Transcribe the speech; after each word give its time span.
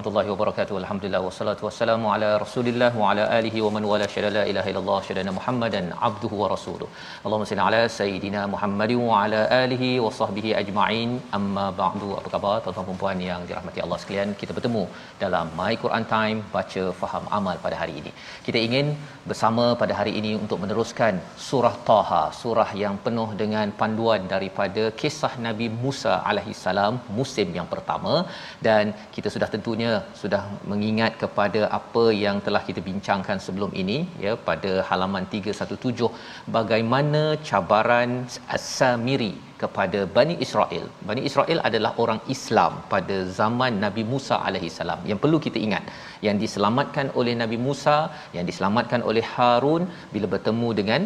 Warahmatullahi 0.00 0.30
wabarakatuh. 0.32 0.74
Alhamdulillah 0.82 1.20
wassalatu 1.26 1.62
wassalamu 1.66 2.06
ala 2.12 2.28
Rasulillah 2.42 2.90
wa 3.00 3.08
ala 3.10 3.24
alihi 3.38 3.58
wa 3.64 3.70
man 3.74 3.84
wala 3.90 4.06
syada 4.12 4.30
la 4.36 4.42
ilaha 4.50 4.68
illallah 4.72 4.98
syadana 5.08 5.32
Muhammadan 5.38 5.86
abduhu 6.08 6.40
wa 6.42 6.46
rasuluh. 6.52 6.88
Allahumma 7.24 7.48
salli 7.50 7.62
ala 7.68 7.80
sayidina 7.96 8.42
Muhammadin 8.54 9.00
wa 9.08 9.16
ala 9.22 9.40
alihi 9.62 9.90
wa 10.04 10.12
sahbihi 10.20 10.52
ajma'in. 10.60 11.10
Amma 11.38 11.66
ba'du. 11.80 12.08
Apa 12.18 12.30
khabar 12.34 12.54
tuan-tuan 12.64 12.88
dan 12.90 12.98
puan 13.02 13.20
yang 13.28 13.42
dirahmati 13.50 13.82
Allah 13.86 13.98
sekalian? 14.04 14.32
Kita 14.42 14.54
bertemu 14.58 14.84
dalam 15.24 15.52
My 15.60 15.72
Quran 15.84 16.06
Time 16.14 16.40
baca 16.56 16.84
faham 17.02 17.26
amal 17.40 17.58
pada 17.66 17.78
hari 17.82 17.96
ini. 18.02 18.12
Kita 18.46 18.60
ingin 18.68 18.88
bersama 19.28 19.66
pada 19.82 19.92
hari 20.00 20.14
ini 20.22 20.32
untuk 20.42 20.58
meneruskan 20.64 21.20
surah 21.48 21.74
Taha, 21.90 22.22
surah 22.40 22.70
yang 22.84 22.96
penuh 23.08 23.28
dengan 23.42 23.68
panduan 23.82 24.22
daripada 24.34 24.84
kisah 25.02 25.32
Nabi 25.48 25.68
Musa 25.84 26.14
alaihi 26.32 26.56
salam 26.64 26.96
musim 27.20 27.48
yang 27.60 27.68
pertama 27.74 28.14
dan 28.68 28.84
kita 29.16 29.28
sudah 29.36 29.48
tentunya 29.54 29.89
sudah 30.20 30.42
mengingat 30.70 31.12
kepada 31.22 31.60
apa 31.78 32.04
yang 32.24 32.36
telah 32.46 32.62
kita 32.68 32.80
bincangkan 32.88 33.38
sebelum 33.46 33.70
ini 33.82 33.98
ya 34.24 34.32
pada 34.48 34.72
halaman 34.88 35.24
317 35.34 36.10
bagaimana 36.56 37.22
cabaran 37.48 38.10
As-Samiri 38.56 39.32
kepada 39.62 40.00
Bani 40.16 40.34
Israel. 40.44 40.84
Bani 41.08 41.22
Israel 41.28 41.60
adalah 41.68 41.92
orang 42.02 42.20
Islam 42.34 42.72
pada 42.92 43.16
zaman 43.38 43.72
Nabi 43.84 44.02
Musa 44.12 44.36
alaihi 44.48 44.70
salam. 44.78 45.00
Yang 45.10 45.20
perlu 45.24 45.38
kita 45.46 45.58
ingat, 45.66 45.84
yang 46.26 46.36
diselamatkan 46.44 47.08
oleh 47.20 47.34
Nabi 47.42 47.58
Musa, 47.66 47.96
yang 48.36 48.46
diselamatkan 48.50 49.02
oleh 49.10 49.24
Harun 49.34 49.84
bila 50.14 50.28
bertemu 50.36 50.70
dengan 50.80 51.02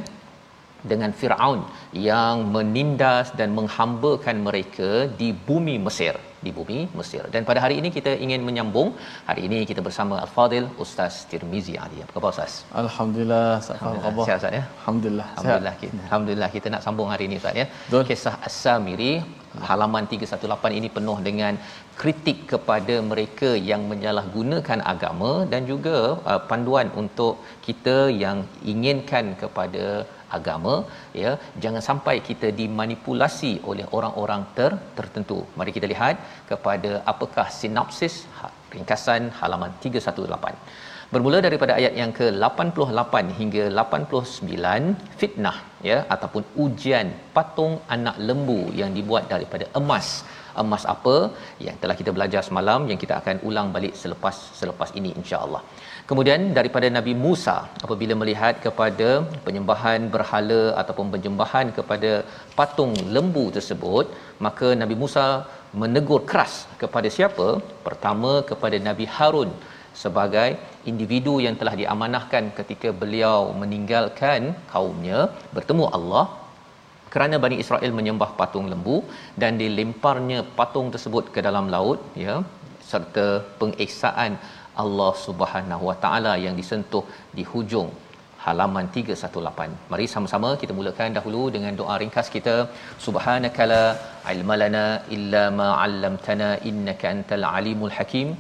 dengan 0.91 1.10
Firaun 1.19 1.60
yang 2.08 2.44
menindas 2.54 3.28
dan 3.41 3.50
menghambakan 3.58 4.38
mereka 4.47 4.91
di 5.20 5.28
bumi 5.48 5.76
Mesir 5.87 6.14
di 6.47 6.53
bumi 6.59 6.78
Mesir. 6.99 7.22
Dan 7.34 7.43
pada 7.50 7.60
hari 7.65 7.77
ini 7.81 7.88
kita 7.97 8.12
ingin 8.25 8.43
menyambung. 8.49 8.88
Hari 9.28 9.43
ini 9.49 9.59
kita 9.71 9.81
bersama 9.88 10.15
Al-Fadil 10.25 10.66
Ustaz 10.84 11.15
Tirmizi 11.31 11.77
Ali. 11.84 11.99
Apa 12.05 12.12
khabar 12.16 12.32
Ustaz? 12.34 12.53
Alhamdulillah, 12.84 13.49
Alhamdulillah. 13.77 14.27
Sihat 14.27 14.38
Ustaz 14.41 14.59
ya? 14.59 14.65
Alhamdulillah. 14.81 15.28
Alhamdulillah 15.37 15.75
kita, 15.82 16.03
Alhamdulillah 16.06 16.50
kita 16.56 16.66
nak 16.75 16.82
sambung 16.87 17.10
hari 17.15 17.27
ini 17.31 17.38
Ustaz 17.43 17.62
ya. 17.62 17.66
Betul. 17.87 18.05
Kisah 18.10 18.37
As-Samiri 18.49 19.12
halaman 19.69 20.05
318 20.12 20.78
ini 20.78 20.88
penuh 20.97 21.19
dengan 21.28 21.55
kritik 22.00 22.38
kepada 22.53 22.94
mereka 23.11 23.50
yang 23.71 23.82
menyalahgunakan 23.93 24.81
agama 24.93 25.32
dan 25.53 25.62
juga 25.72 25.97
uh, 26.31 26.41
panduan 26.50 26.88
untuk 27.03 27.34
kita 27.66 27.97
yang 28.25 28.41
inginkan 28.72 29.26
kepada 29.43 29.84
agama 30.38 30.74
ya 31.22 31.32
jangan 31.64 31.82
sampai 31.88 32.16
kita 32.28 32.50
dimanipulasi 32.60 33.52
oleh 33.70 33.86
orang-orang 33.98 34.42
ter, 34.56 34.72
tertentu. 34.98 35.38
Mari 35.60 35.72
kita 35.76 35.88
lihat 35.94 36.16
kepada 36.50 36.90
apakah 37.12 37.46
sinopsis 37.60 38.16
ha, 38.38 38.50
ringkasan 38.74 39.24
halaman 39.40 39.72
318 39.86 40.92
bermula 41.14 41.38
daripada 41.46 41.72
ayat 41.80 41.92
yang 42.00 42.12
ke-88 42.18 43.14
hingga 43.40 43.64
89 43.80 45.18
fitnah 45.20 45.56
ya 45.88 45.98
ataupun 46.14 46.42
ujian 46.64 47.08
patung 47.36 47.74
anak 47.96 48.16
lembu 48.28 48.60
yang 48.80 48.90
dibuat 48.98 49.26
daripada 49.34 49.66
emas. 49.80 50.08
Emas 50.62 50.84
apa? 50.94 51.14
Yang 51.66 51.76
telah 51.82 51.96
kita 52.00 52.10
belajar 52.16 52.42
semalam 52.48 52.80
yang 52.90 52.98
kita 53.02 53.14
akan 53.20 53.36
ulang 53.48 53.68
balik 53.76 53.94
selepas 54.02 54.36
selepas 54.60 54.90
ini 55.00 55.10
insya-Allah. 55.20 55.62
Kemudian 56.10 56.41
daripada 56.56 56.87
Nabi 56.97 57.12
Musa 57.25 57.54
apabila 57.84 58.15
melihat 58.22 58.54
kepada 58.65 59.09
penyembahan 59.44 60.00
berhala 60.15 60.62
ataupun 60.81 61.06
penyembahan 61.15 61.66
kepada 61.76 62.10
patung 62.59 62.92
lembu 63.15 63.44
tersebut, 63.56 64.06
maka 64.47 64.69
Nabi 64.82 64.97
Musa 65.03 65.25
menegur 65.82 66.20
keras 66.31 66.54
kepada 66.82 67.09
siapa? 67.16 67.47
Pertama 67.87 68.32
kepada 68.50 68.76
Nabi 68.88 69.06
Harun 69.16 69.53
sebagai 70.03 70.48
individu 70.91 71.34
yang 71.44 71.56
telah 71.60 71.75
diamanahkan 71.81 72.44
ketika 72.59 72.91
beliau 73.03 73.38
meninggalkan 73.62 74.53
kaumnya 74.72 75.20
bertemu 75.56 75.87
Allah 75.98 76.25
kerana 77.14 77.38
Bani 77.44 77.56
Israel 77.64 77.93
menyembah 77.98 78.31
patung 78.41 78.69
lembu 78.72 78.97
dan 79.43 79.54
dilemparnya 79.62 80.38
patung 80.59 80.88
tersebut 80.94 81.25
ke 81.34 81.41
dalam 81.48 81.66
laut 81.75 82.00
ya 82.25 82.37
serta 82.91 83.26
pengeksaan 83.60 84.32
Allah 84.82 85.12
Subhanahu 85.26 85.84
Wa 85.90 85.96
Taala 86.04 86.32
yang 86.44 86.54
disentuh 86.60 87.04
di 87.36 87.44
hujung 87.52 87.90
halaman 88.44 88.86
318. 88.94 89.90
Mari 89.92 90.06
sama-sama 90.14 90.50
kita 90.62 90.72
mulakan 90.78 91.16
dahulu 91.18 91.42
dengan 91.54 91.72
doa 91.80 91.94
ringkas 92.02 92.28
kita. 92.36 92.56
Subhanakala 93.06 93.82
ilmalana 94.34 94.84
illa 95.16 95.44
ma 95.60 95.68
'allamtana 95.82 96.50
innaka 96.70 97.12
antal 97.14 97.46
alimul 97.56 97.94
hakim. 97.98 98.30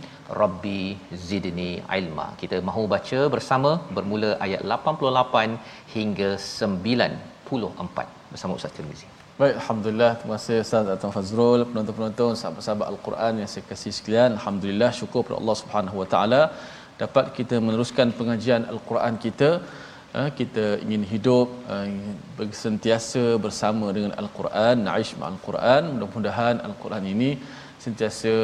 Rabbi 0.42 0.82
zidni 1.28 1.70
ilma. 1.98 2.26
Kita 2.42 2.58
mahu 2.68 2.84
baca 2.94 3.20
bersama 3.34 3.72
bermula 3.96 4.30
ayat 4.46 4.62
88 4.76 5.58
hingga 5.96 6.30
94 6.60 8.08
bersama 8.32 8.58
Ustaz 8.60 8.74
Tirmizi. 8.78 9.08
Baik, 9.38 9.54
Alhamdulillah. 9.60 10.10
Terima 10.18 10.36
kasih 10.38 10.56
Ustaz 10.64 10.84
Dr. 10.88 11.08
Fazrul, 11.14 11.60
penonton-penonton, 11.68 12.32
sahabat-sahabat 12.40 12.86
Al-Quran 12.92 13.32
yang 13.40 13.48
saya 13.52 13.64
kasih 13.70 13.92
sekalian. 13.96 14.30
Alhamdulillah, 14.38 14.90
syukur 14.98 15.20
kepada 15.26 15.38
Allah 15.42 15.56
Subhanahu 15.60 15.96
Wa 16.00 16.06
Taala 16.12 16.42
dapat 17.02 17.34
kita 17.38 17.58
meneruskan 17.64 18.14
pengajian 18.18 18.62
Al-Quran 18.72 19.18
kita. 19.24 19.50
Eh, 20.20 20.28
Kita 20.38 20.66
ingin 20.84 21.02
hidup 21.12 21.48
eh, 21.66 22.46
sentiasa 22.64 23.24
bersama 23.46 23.90
dengan 23.96 24.14
Al-Quran, 24.22 24.86
naish 24.88 25.12
Al-Quran. 25.32 25.82
Mudah-mudahan 25.94 26.62
Al-Quran 26.70 27.04
ini 27.14 27.30
sentiasa 27.84 28.34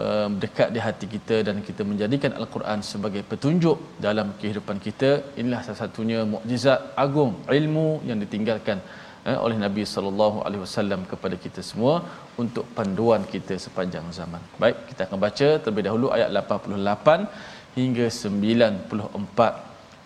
eh, 0.00 0.28
dekat 0.44 0.68
di 0.76 0.80
hati 0.86 1.08
kita 1.16 1.38
dan 1.48 1.64
kita 1.68 1.82
menjadikan 1.92 2.36
Al-Quran 2.40 2.84
sebagai 2.92 3.24
petunjuk 3.30 3.78
dalam 4.06 4.36
kehidupan 4.42 4.84
kita. 4.88 5.12
Inilah 5.40 5.62
salah 5.64 5.80
satunya 5.84 6.20
mukjizat 6.34 6.92
agung 7.04 7.32
ilmu 7.60 7.88
yang 8.10 8.20
ditinggalkan 8.26 8.80
eh, 9.29 9.37
oleh 9.45 9.57
Nabi 9.65 9.83
sallallahu 9.93 10.37
alaihi 10.45 10.61
wasallam 10.65 11.01
kepada 11.11 11.35
kita 11.45 11.61
semua 11.71 11.95
untuk 12.43 12.65
panduan 12.77 13.21
kita 13.33 13.55
sepanjang 13.65 14.05
zaman. 14.19 14.41
Baik, 14.61 14.77
kita 14.89 15.01
akan 15.07 15.19
baca 15.25 15.47
terlebih 15.61 15.85
dahulu 15.87 16.07
ayat 16.17 16.29
88 16.31 17.27
hingga 17.79 18.07
94 18.07 18.95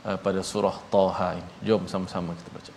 uh, 0.10 0.18
pada 0.26 0.42
surah 0.52 0.78
Taha 0.94 1.30
ini. 1.40 1.52
Jom 1.70 1.84
sama-sama 1.94 2.32
kita 2.42 2.52
baca. 2.58 2.74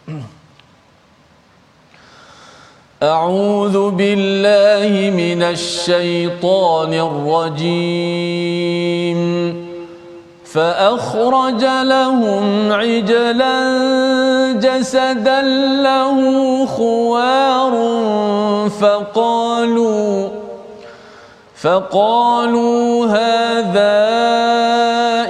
أعوذ 3.02 3.76
بالله 3.99 5.10
من 5.10 5.43
الشيطان 5.43 6.93
الرجيم 6.94 8.43
فأخرج 10.53 11.63
لهم 11.63 12.71
عجلا 12.71 13.59
جسدا 14.51 15.41
له 15.81 16.17
خوار 16.65 17.73
فقالوا 18.81 20.29
فقالوا 21.61 23.05
هذا 23.05 23.97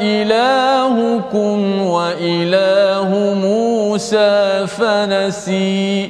إلهكم 0.02 1.82
وإله 1.82 3.10
موسى 3.42 4.68
فنسي 4.68 6.10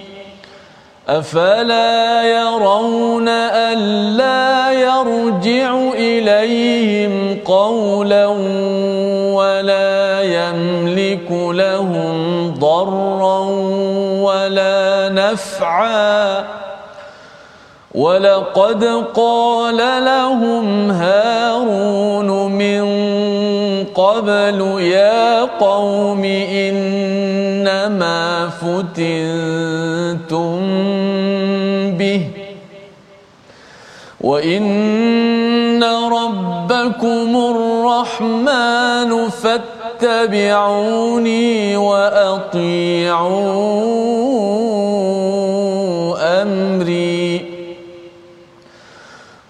أفلا 1.09 2.23
يرون 2.23 3.27
ألا 3.27 4.26
نفعا 15.37 16.45
ولقد 17.95 18.83
قال 19.13 19.77
لهم 20.05 20.91
هارون 20.91 22.51
من 22.51 22.83
قبل 23.95 24.61
يا 24.81 25.41
قوم 25.43 26.25
إنما 26.65 28.19
فتنتم 28.49 28.97
به 31.97 32.21
وإن 34.21 35.83
ربكم 35.83 37.35
الرحمن 37.55 39.29
فاتبعوني 39.99 40.97
وأطيعوا 41.77 43.47
أمري. 46.47 47.45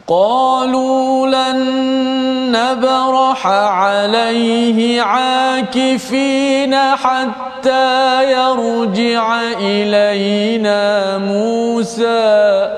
قالوا 0.08 1.28
لن 1.28 1.60
نبرح 2.52 3.48
عليه 3.48 5.02
عاكفين 5.02 6.76
حتى 6.76 8.24
يرجع 8.32 9.42
إلينا 9.60 11.18
موسى. 11.18 12.72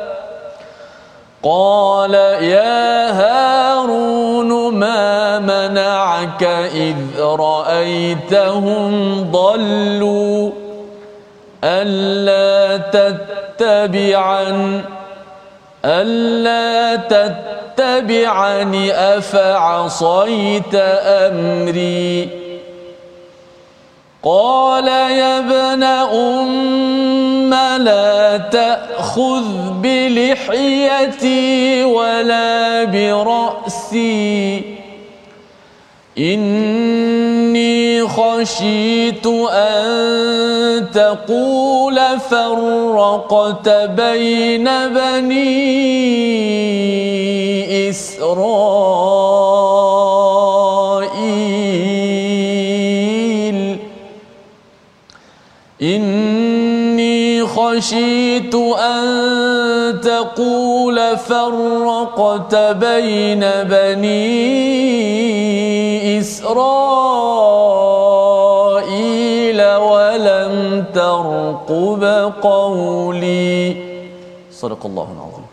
قال 1.44 2.13
يا 2.44 3.12
هارون 3.12 4.74
ما 4.75 5.39
منعك 5.39 6.44
إذ 6.74 7.21
رأيتهم 7.21 8.92
ضلوا؟ 9.31 10.51
ألا 11.63 12.77
تتبعن 13.59 14.81
ألا 15.85 16.95
تتبعني 16.95 18.91
أفعصيت 18.91 20.75
أمري؟ 20.75 22.29
قال 24.23 24.88
يا 24.88 25.39
ابن 25.39 25.83
أم 25.83 27.53
لا 27.83 28.38
تأخذ 28.38 29.44
بلحيتي 29.81 31.83
ولا 31.83 32.83
برأسي. 32.83 34.63
إني 36.17 37.88
خشيت 38.19 39.25
أن 39.51 40.92
تقول 40.94 41.98
فرقت 42.30 43.69
بين 43.69 44.68
بني 44.88 45.50
إسرائيل. 47.89 48.39
إني 55.81 57.45
خشيت 57.48 58.56
أن 58.56 60.01
تقول 60.01 61.18
فرقت 61.18 62.56
بين 62.56 63.39
بني 63.63 64.30
إسرائيل. 66.19 67.48
tarqub 70.97 72.03
qawli 72.47 73.47
sadaqallahu 74.62 75.12
alazim 75.15 75.47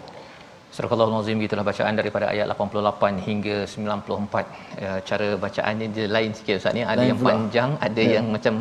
Surah 0.76 0.92
Al-Azim 0.92 1.40
gitulah 1.40 1.64
bacaan 1.64 1.96
daripada 1.98 2.26
ayat 2.32 2.46
88 2.52 3.16
hingga 3.26 3.56
94. 3.64 4.82
Ya, 4.84 4.92
cara 5.08 5.28
bacaannya 5.44 5.86
dia 5.96 6.06
lain 6.16 6.36
sikit 6.36 6.60
ustaz 6.60 6.76
ni. 6.76 6.82
Ada 6.84 7.00
lain 7.00 7.08
yang 7.10 7.20
pula. 7.20 7.28
panjang, 7.32 7.70
ada 7.86 8.02
yeah. 8.04 8.14
yang 8.16 8.26
macam 8.34 8.54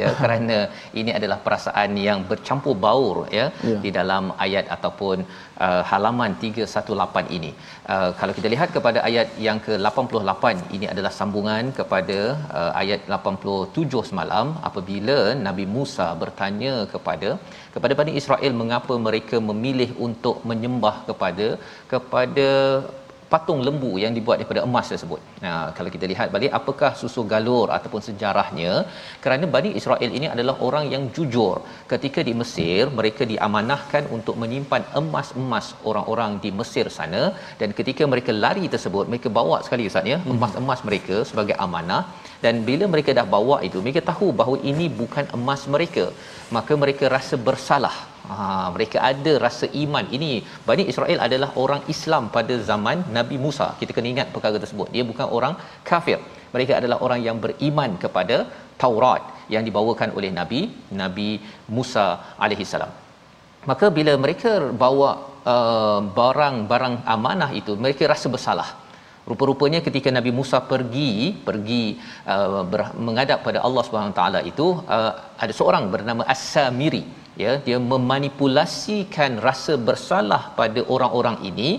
ya 0.00 0.08
kerana 0.22 0.56
ini 1.00 1.10
adalah 1.18 1.38
perasaan 1.46 1.92
yang 2.06 2.20
bercampur 2.30 2.74
baur 2.86 3.16
ya, 3.38 3.46
Ya. 3.68 3.78
di 3.84 3.90
dalam 3.98 4.24
ayat 4.46 4.64
ataupun 4.76 5.16
uh, 5.66 5.82
halaman 5.90 6.32
318 6.42 7.36
ini. 7.38 7.50
Uh, 7.94 8.10
kalau 8.20 8.32
kita 8.38 8.48
lihat 8.54 8.68
kepada 8.76 8.98
ayat 9.08 9.28
yang 9.46 9.58
ke-88 9.66 10.44
ini 10.76 10.86
adalah 10.92 11.12
sambungan 11.18 11.64
kepada 11.78 12.18
uh, 12.60 12.72
ayat 12.82 13.00
87 13.18 14.10
semalam 14.10 14.46
apabila 14.70 15.18
Nabi 15.46 15.66
Musa 15.76 16.08
bertanya 16.22 16.74
kepada 16.94 17.30
kepada 17.74 17.94
Bani 18.00 18.14
Israel 18.20 18.52
mengapa 18.62 18.94
mereka 19.08 19.36
memilih 19.50 19.90
untuk 20.06 20.38
menyembah 20.50 20.96
kepada 21.08 21.48
kepada 21.92 22.48
patung 23.32 23.60
lembu 23.66 23.90
yang 24.02 24.12
dibuat 24.16 24.36
daripada 24.40 24.62
emas 24.68 24.86
tersebut. 24.92 25.20
Nah, 25.44 25.62
kalau 25.76 25.90
kita 25.94 26.06
lihat 26.12 26.28
balik 26.34 26.52
apakah 26.58 26.90
susu 27.00 27.22
galur 27.32 27.68
ataupun 27.76 28.02
sejarahnya 28.08 28.72
kerana 29.24 29.44
Bani 29.54 29.70
Israel 29.80 30.10
ini 30.18 30.28
adalah 30.34 30.54
orang 30.68 30.86
yang 30.94 31.04
jujur. 31.16 31.54
Ketika 31.92 32.22
di 32.28 32.34
Mesir, 32.40 32.82
mereka 33.00 33.24
diamanahkan 33.32 34.04
untuk 34.16 34.36
menyimpan 34.42 34.84
emas-emas 35.00 35.68
orang-orang 35.90 36.32
di 36.44 36.52
Mesir 36.60 36.86
sana 36.98 37.22
dan 37.60 37.70
ketika 37.80 38.04
mereka 38.12 38.32
lari 38.44 38.64
tersebut, 38.74 39.04
mereka 39.12 39.30
bawa 39.38 39.58
sekali 39.66 39.90
Ustaz 39.90 40.12
ya, 40.14 40.18
emas-emas 40.34 40.82
mereka 40.88 41.18
sebagai 41.30 41.56
amanah 41.66 42.02
dan 42.44 42.54
bila 42.68 42.84
mereka 42.92 43.10
dah 43.18 43.26
bawa 43.34 43.56
itu, 43.68 43.78
mereka 43.84 44.00
tahu 44.10 44.26
bahawa 44.40 44.56
ini 44.70 44.86
bukan 45.00 45.24
emas 45.38 45.62
mereka. 45.74 46.04
Maka 46.56 46.72
mereka 46.82 47.04
rasa 47.16 47.34
bersalah. 47.48 47.96
Ha, 48.30 48.36
mereka 48.74 48.98
ada 49.10 49.32
rasa 49.44 49.66
iman. 49.82 50.04
Ini 50.16 50.30
Bani 50.68 50.84
Israel 50.92 51.18
adalah 51.26 51.50
orang 51.62 51.82
Islam 51.94 52.24
pada 52.36 52.54
zaman 52.70 52.98
Nabi 53.16 53.36
Musa. 53.44 53.66
Kita 53.80 53.90
kena 53.96 54.08
ingat 54.14 54.28
perkara 54.34 54.62
tersebut. 54.64 54.88
Dia 54.94 55.04
bukan 55.10 55.26
orang 55.38 55.54
kafir. 55.90 56.18
Mereka 56.54 56.72
adalah 56.80 56.98
orang 57.06 57.20
yang 57.26 57.38
beriman 57.44 57.90
kepada 58.04 58.38
Taurat 58.82 59.22
yang 59.54 59.62
dibawakan 59.68 60.10
oleh 60.18 60.30
Nabi 60.38 60.60
Nabi 61.02 61.30
Musa 61.76 62.06
alaihi 62.44 62.66
salam. 62.72 62.92
Maka 63.70 63.86
bila 63.98 64.12
mereka 64.24 64.52
bawa 64.84 65.10
uh, 65.54 66.00
barang-barang 66.18 66.94
amanah 67.14 67.50
itu, 67.60 67.72
mereka 67.84 68.06
rasa 68.14 68.26
bersalah. 68.34 68.68
Rupa-rupanya 69.30 69.80
ketika 69.86 70.08
Nabi 70.16 70.30
Musa 70.38 70.58
pergi 70.72 71.10
pergi 71.48 71.82
uh, 72.34 72.62
menghadap 73.06 73.38
pada 73.46 73.58
Allah 73.66 73.82
Subhanahu 73.86 74.16
taala 74.18 74.40
itu 74.50 74.66
uh, 74.96 75.12
ada 75.44 75.52
seorang 75.58 75.86
bernama 75.94 76.22
As-Samiri 76.34 77.02
ya 77.42 77.52
dia 77.66 77.78
memanipulasikan 77.92 79.32
rasa 79.46 79.74
bersalah 79.88 80.42
pada 80.60 80.80
orang-orang 80.94 81.36
ini 81.50 81.70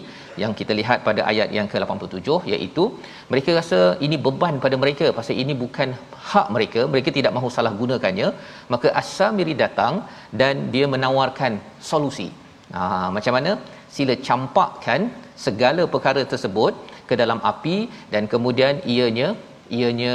yang 0.41 0.51
kita 0.59 0.73
lihat 0.79 0.99
pada 1.07 1.21
ayat 1.31 1.49
yang 1.57 1.67
ke-87 1.71 2.27
iaitu 2.51 2.83
mereka 3.31 3.49
rasa 3.59 3.79
ini 4.05 4.17
beban 4.25 4.55
pada 4.65 4.75
mereka 4.83 5.05
pasal 5.17 5.35
ini 5.43 5.53
bukan 5.63 5.89
hak 6.29 6.47
mereka 6.55 6.81
mereka 6.93 7.09
tidak 7.17 7.33
mahu 7.37 7.49
salah 7.57 7.73
gunakannya. 7.81 8.29
Maka 8.73 8.87
As-Samiri 9.01 9.55
datang 9.63 9.95
dan 10.41 10.55
dia 10.75 10.85
menawarkan 10.95 11.53
solusi. 11.91 12.29
Ha, 12.75 13.09
macam 13.15 13.33
mana? 13.37 13.51
Sila 13.95 14.15
campakkan 14.27 15.09
segala 15.45 15.83
perkara 15.93 16.21
tersebut 16.33 16.73
ke 17.09 17.15
dalam 17.21 17.39
api 17.51 17.77
dan 18.13 18.25
kemudian 18.33 18.75
ianya 18.95 19.29
ianya 19.77 20.13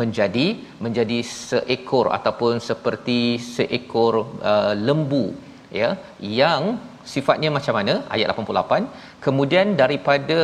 menjadi 0.00 0.46
menjadi 0.84 1.18
seekor 1.48 2.06
ataupun 2.16 2.54
seperti 2.68 3.20
seekor 3.54 4.14
uh, 4.52 4.74
lembu 4.88 5.24
ya 5.80 5.90
yang 6.42 6.62
sifatnya 7.12 7.48
macam 7.56 7.74
mana? 7.78 7.94
Ayat 8.14 8.28
88 8.34 8.82
kemudian 9.26 9.66
daripada 9.82 10.40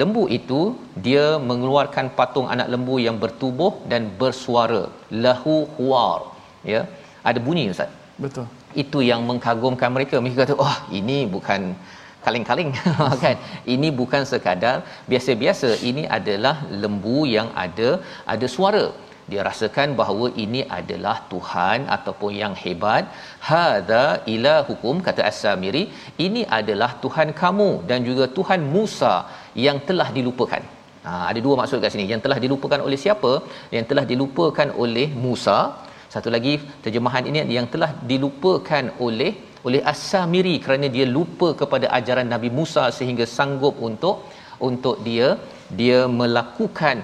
lembu 0.00 0.24
itu 0.38 0.60
dia 1.06 1.26
mengeluarkan 1.50 2.08
patung 2.18 2.48
anak 2.54 2.68
lembu 2.74 2.96
yang 3.06 3.16
bertubuh 3.24 3.72
dan 3.92 4.04
bersuara 4.22 4.82
lahu 5.24 5.56
huar 5.76 6.20
ya. 6.72 6.82
Ada 7.30 7.40
bunyi 7.48 7.64
ustaz? 7.74 7.92
Betul. 8.24 8.46
itu 8.82 8.98
yang 9.08 9.20
mengkagumkan 9.28 9.90
mereka. 9.94 10.14
Mereka 10.22 10.38
kata 10.44 10.54
wah 10.62 10.78
ini 10.98 11.18
bukan 11.34 11.60
kaling-kaling. 12.26 12.70
Kan? 13.24 13.36
Ini 13.74 13.88
bukan 14.00 14.22
sekadar 14.32 14.76
biasa-biasa 15.10 15.70
ini 15.90 16.04
adalah 16.18 16.56
lembu 16.82 17.18
yang 17.36 17.50
ada 17.64 17.90
ada 18.34 18.48
suara. 18.56 18.86
Dia 19.30 19.42
rasakan 19.48 19.88
bahawa 20.00 20.26
ini 20.44 20.60
adalah 20.78 21.16
Tuhan 21.32 21.78
ataupun 21.96 22.32
yang 22.42 22.54
hebat. 22.62 23.04
Hadza 23.48 24.04
ilahukum 24.34 25.00
kata 25.06 25.22
as-samiri 25.30 25.84
ini 26.26 26.42
adalah 26.58 26.90
Tuhan 27.04 27.30
kamu 27.42 27.70
dan 27.90 28.00
juga 28.08 28.26
Tuhan 28.38 28.60
Musa 28.74 29.14
yang 29.66 29.78
telah 29.88 30.08
dilupakan. 30.16 30.62
Ha, 31.06 31.10
ada 31.30 31.40
dua 31.46 31.54
maksud 31.60 31.78
kat 31.84 31.92
sini. 31.94 32.04
Yang 32.12 32.22
telah 32.26 32.38
dilupakan 32.44 32.80
oleh 32.86 32.98
siapa? 33.04 33.32
Yang 33.76 33.86
telah 33.90 34.04
dilupakan 34.12 34.68
oleh 34.84 35.08
Musa. 35.24 35.58
Satu 36.14 36.28
lagi 36.34 36.54
terjemahan 36.84 37.24
ini 37.30 37.38
yang 37.56 37.66
telah 37.74 37.90
dilupakan 38.10 38.84
oleh 39.06 39.32
oleh 39.66 39.80
As-Samiri 39.92 40.54
kerana 40.64 40.86
dia 40.96 41.06
lupa 41.16 41.48
kepada 41.60 41.86
ajaran 41.98 42.28
Nabi 42.34 42.50
Musa 42.58 42.84
sehingga 42.98 43.26
sanggup 43.36 43.76
untuk 43.88 44.16
untuk 44.68 44.96
dia 45.06 45.28
dia 45.80 46.00
melakukan 46.20 46.96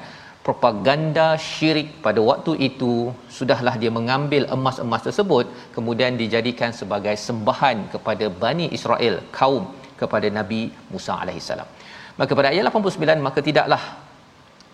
propaganda 0.46 1.26
syirik 1.48 1.88
pada 2.04 2.20
waktu 2.30 2.52
itu. 2.68 2.92
Sudahlah 3.36 3.74
dia 3.82 3.90
mengambil 3.98 4.44
emas-emas 4.56 5.02
tersebut 5.08 5.46
kemudian 5.76 6.20
dijadikan 6.22 6.72
sebagai 6.80 7.16
sembahan 7.26 7.78
kepada 7.94 8.28
Bani 8.44 8.68
Israel 8.78 9.16
kaum 9.38 9.64
kepada 10.00 10.28
Nabi 10.38 10.62
Musa 10.92 11.14
alaihissalam. 11.22 11.68
Maka 12.20 12.32
pada 12.38 12.48
ayat 12.52 12.64
89 12.68 13.26
maka 13.26 13.40
tidaklah 13.48 13.82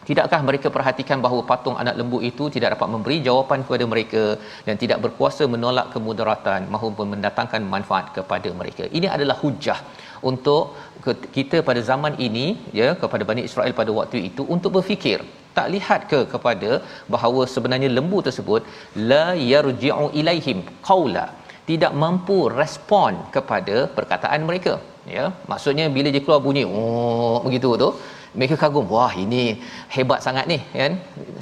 Tidakkah 0.09 0.41
mereka 0.49 0.69
perhatikan 0.75 1.19
bahawa 1.25 1.43
patung 1.51 1.77
anak 1.83 1.95
lembu 2.01 2.19
itu 2.29 2.45
tidak 2.55 2.69
dapat 2.75 2.89
memberi 2.95 3.17
jawapan 3.29 3.61
kepada 3.67 3.85
mereka 3.93 4.25
dan 4.67 4.75
tidak 4.83 4.99
berkuasa 5.05 5.45
menolak 5.55 5.87
kemudaratan 5.95 6.71
maupun 6.75 7.09
mendatangkan 7.15 7.63
manfaat 7.75 8.07
kepada 8.19 8.51
mereka. 8.61 8.85
Ini 8.99 9.09
adalah 9.17 9.37
hujah 9.43 9.79
untuk 10.31 10.63
kita 11.37 11.59
pada 11.69 11.81
zaman 11.91 12.15
ini 12.27 12.47
ya 12.81 12.89
kepada 13.03 13.25
Bani 13.31 13.43
Israel 13.49 13.75
pada 13.81 13.91
waktu 13.99 14.19
itu 14.29 14.45
untuk 14.55 14.73
berfikir 14.77 15.19
tak 15.59 15.69
lihat 15.75 16.01
ke 16.13 16.21
kepada 16.35 16.71
bahawa 17.15 17.43
sebenarnya 17.55 17.91
lembu 17.99 18.19
tersebut 18.27 18.63
la 19.13 19.27
yarji'u 19.53 20.07
ilaihim 20.21 20.59
qaula 20.89 21.27
tidak 21.71 21.93
mampu 22.03 22.39
respon 22.61 23.15
kepada 23.37 23.77
perkataan 23.97 24.43
mereka 24.51 24.75
ya 25.17 25.25
maksudnya 25.53 25.87
bila 25.97 26.09
dia 26.15 26.23
keluar 26.25 26.41
bunyi 26.47 26.65
oh 26.81 27.39
begitu 27.47 27.71
tu 27.83 27.89
mereka 28.39 28.55
kagum 28.63 28.87
wah 28.95 29.13
ini 29.25 29.43
hebat 29.95 30.21
sangat 30.27 30.45
ni 30.53 30.59
kan? 30.81 30.93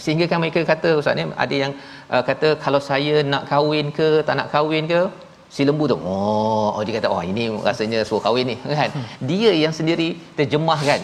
Sehingga 0.05 0.27
kan 0.31 0.39
mereka 0.43 0.61
kata 0.73 0.91
ustaz 1.01 1.15
ni 1.19 1.25
ada 1.45 1.55
yang 1.63 1.73
uh, 2.15 2.23
kata 2.29 2.49
kalau 2.65 2.81
saya 2.91 3.15
nak 3.33 3.45
kahwin 3.51 3.87
ke 3.99 4.09
tak 4.27 4.37
nak 4.41 4.49
kahwin 4.55 4.87
ke 4.93 5.01
si 5.55 5.63
lembu 5.69 5.85
tu. 5.93 5.97
Oh, 6.13 6.69
oh 6.77 6.83
dia 6.87 6.95
kata 6.99 7.09
oh 7.15 7.23
ini 7.33 7.45
rasanya 7.69 8.01
suruh 8.09 8.23
kahwin 8.27 8.47
ni 8.53 8.57
kan? 8.81 8.91
Hmm. 8.97 9.07
dia 9.31 9.53
yang 9.65 9.75
sendiri 9.79 10.09
terjemahkan. 10.39 11.03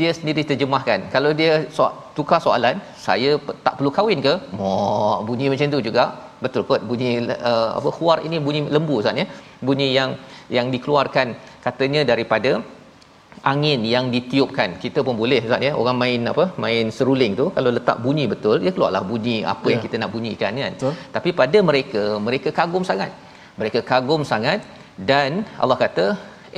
Dia 0.00 0.10
sendiri 0.18 0.42
terjemahkan. 0.50 0.98
Kalau 1.14 1.30
dia 1.40 1.52
so, 1.76 1.84
tukar 2.16 2.38
soalan 2.44 2.76
saya 3.06 3.30
tak 3.64 3.74
perlu 3.78 3.90
kahwin 3.96 4.18
ke? 4.26 4.34
Oh 4.66 5.16
bunyi 5.28 5.48
macam 5.52 5.72
tu 5.76 5.80
juga. 5.88 6.04
Betul 6.44 6.62
kot 6.68 6.82
bunyi 6.90 7.08
uh, 7.50 7.70
apa 7.78 7.90
huar 7.98 8.18
ini 8.26 8.36
bunyi 8.46 8.60
lembu 8.76 8.96
ustaz 9.02 9.20
ya. 9.22 9.26
Bunyi 9.68 9.88
yang 9.98 10.10
yang 10.56 10.66
dikeluarkan 10.74 11.26
katanya 11.66 12.02
daripada 12.12 12.52
angin 13.52 13.80
yang 13.94 14.06
ditiupkan. 14.14 14.70
Kita 14.84 15.00
pun 15.06 15.14
boleh 15.22 15.40
Ustaz 15.46 15.62
ya. 15.66 15.72
Orang 15.80 15.96
main 16.02 16.20
apa? 16.32 16.44
Main 16.64 16.86
seruling 16.96 17.32
tu 17.40 17.46
kalau 17.56 17.70
letak 17.76 17.98
bunyi 18.04 18.24
betul 18.32 18.56
dia 18.64 18.72
keluarlah 18.76 19.02
bunyi 19.10 19.36
apa 19.52 19.66
ya. 19.66 19.72
yang 19.72 19.82
kita 19.86 19.96
nak 20.02 20.10
bunyikan 20.14 20.52
kan? 20.64 20.74
Betul. 20.76 20.94
tapi 21.16 21.30
pada 21.40 21.58
mereka 21.70 22.02
mereka 22.26 22.50
kagum 22.58 22.84
sangat. 22.90 23.12
Mereka 23.60 23.80
kagum 23.92 24.22
sangat 24.32 24.60
dan 25.10 25.30
Allah 25.62 25.78
kata 25.84 26.06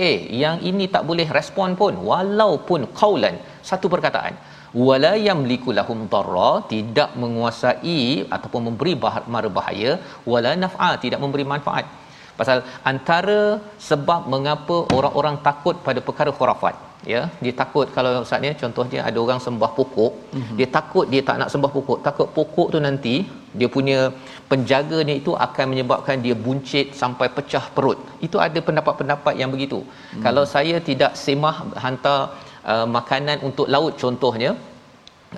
eh 0.06 0.16
yang 0.42 0.58
ini 0.70 0.84
tak 0.94 1.04
boleh 1.10 1.28
respon 1.38 1.70
pun 1.80 1.94
walaupun 2.10 2.82
qaulan 3.00 3.36
satu 3.70 3.88
perkataan. 3.94 4.34
Wala 4.86 5.10
yamliku 5.26 5.70
lahum 5.78 5.98
darra 6.12 6.52
tidak 6.74 7.10
menguasai 7.22 7.98
ataupun 8.34 8.62
memberi 8.68 8.94
mara 9.34 9.50
bahaya. 9.58 9.90
Wala 10.32 10.52
naf'a 10.62 10.90
tidak 11.04 11.20
memberi 11.24 11.44
manfaat 11.54 11.86
pasal 12.38 12.58
antara 12.90 13.40
sebab 13.88 14.20
mengapa 14.32 14.76
orang-orang 14.96 15.36
takut 15.46 15.76
pada 15.86 16.00
perkara 16.06 16.30
khurafat 16.38 16.74
ya. 17.12 17.20
Dia 17.44 17.52
takut 17.60 17.86
kalau 17.96 18.10
ustaz 18.24 18.42
ni 18.44 18.50
contohnya 18.62 19.00
ada 19.08 19.18
orang 19.24 19.40
sembah 19.46 19.70
pokok 19.78 20.12
mm-hmm. 20.36 20.56
dia 20.58 20.68
takut 20.78 21.06
dia 21.12 21.22
tak 21.28 21.36
nak 21.42 21.50
sembah 21.54 21.70
pokok. 21.76 21.98
Takut 22.08 22.28
pokok 22.36 22.68
tu 22.74 22.80
nanti 22.88 23.14
dia 23.58 23.68
punya 23.76 23.98
penjaganya 24.50 25.14
itu 25.20 25.32
akan 25.46 25.66
menyebabkan 25.72 26.16
dia 26.26 26.36
buncit 26.46 26.86
sampai 27.02 27.28
pecah 27.36 27.64
perut. 27.76 27.98
Itu 28.26 28.38
ada 28.46 28.58
pendapat-pendapat 28.68 29.34
yang 29.42 29.52
begitu. 29.54 29.80
Mm. 29.82 30.22
kalau 30.26 30.44
saya 30.54 30.76
tidak 30.88 31.12
semah 31.24 31.56
hantar 31.84 32.20
uh, 32.72 32.86
makanan 32.96 33.38
untuk 33.48 33.66
laut 33.74 33.94
contohnya 34.02 34.50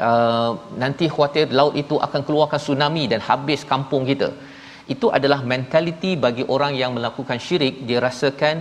uh, 0.08 0.50
nanti 0.82 1.06
khuatir 1.14 1.46
laut 1.60 1.74
itu 1.82 1.96
akan 2.06 2.20
keluarkan 2.26 2.60
tsunami 2.64 3.04
dan 3.12 3.20
habis 3.28 3.62
kampung 3.72 4.04
kita 4.10 4.28
itu 4.92 5.06
adalah 5.16 5.40
mentaliti 5.52 6.10
bagi 6.24 6.44
orang 6.54 6.72
yang 6.80 6.92
melakukan 6.96 7.38
syirik. 7.46 7.74
Dia 7.88 7.98
rasakan 8.06 8.56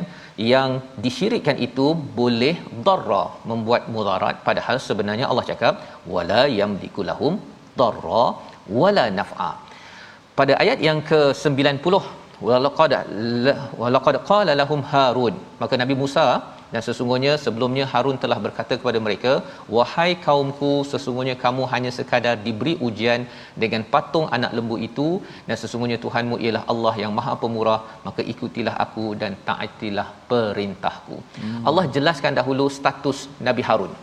yang 0.51 0.69
disyirikkan 1.05 1.57
itu 1.67 1.87
boleh 2.19 2.55
darra 2.87 3.23
membuat 3.49 3.91
mudarat. 3.95 4.35
Padahal 4.47 4.77
sebenarnya 4.87 5.27
Allah 5.31 5.45
cakap 5.51 5.73
wala 6.13 6.43
yamliku 6.59 7.03
lahum 7.09 7.35
darra 7.81 8.25
wala 8.81 9.05
naf'a. 9.19 9.51
Pada 10.39 10.53
ayat 10.63 10.79
yang 10.87 10.99
ke-90 11.11 11.95
walaqad 12.47 12.93
walaqad 13.81 14.15
qala 14.31 14.53
lahum 14.61 14.81
harun. 14.91 15.35
Maka 15.61 15.75
nabi 15.81 15.95
Musa 16.03 16.25
dan 16.73 16.81
sesungguhnya 16.87 17.33
sebelumnya 17.43 17.85
Harun 17.91 18.17
telah 18.23 18.37
berkata 18.45 18.73
kepada 18.81 18.99
mereka 19.05 19.31
wahai 19.75 20.11
kaumku 20.25 20.71
sesungguhnya 20.91 21.35
kamu 21.43 21.63
hanya 21.73 21.91
sekadar 21.97 22.35
diberi 22.45 22.73
ujian 22.87 23.21
dengan 23.63 23.81
patung 23.93 24.25
anak 24.37 24.51
lembu 24.57 24.77
itu. 24.87 25.07
Dan 25.47 25.55
sesungguhnya 25.63 25.97
Tuhanmu 26.05 26.37
ialah 26.45 26.63
Allah 26.73 26.93
yang 27.03 27.11
Maha 27.17 27.33
Pemurah. 27.41 27.79
Maka 28.07 28.21
ikutilah 28.33 28.75
aku 28.85 29.05
dan 29.23 29.33
taatilah 29.49 30.07
perintahku. 30.31 31.17
Hmm. 31.41 31.61
Allah 31.69 31.85
jelaskan 31.97 32.33
dahulu 32.39 32.65
status 32.79 33.19
Nabi 33.49 33.65
Harun. 33.69 33.93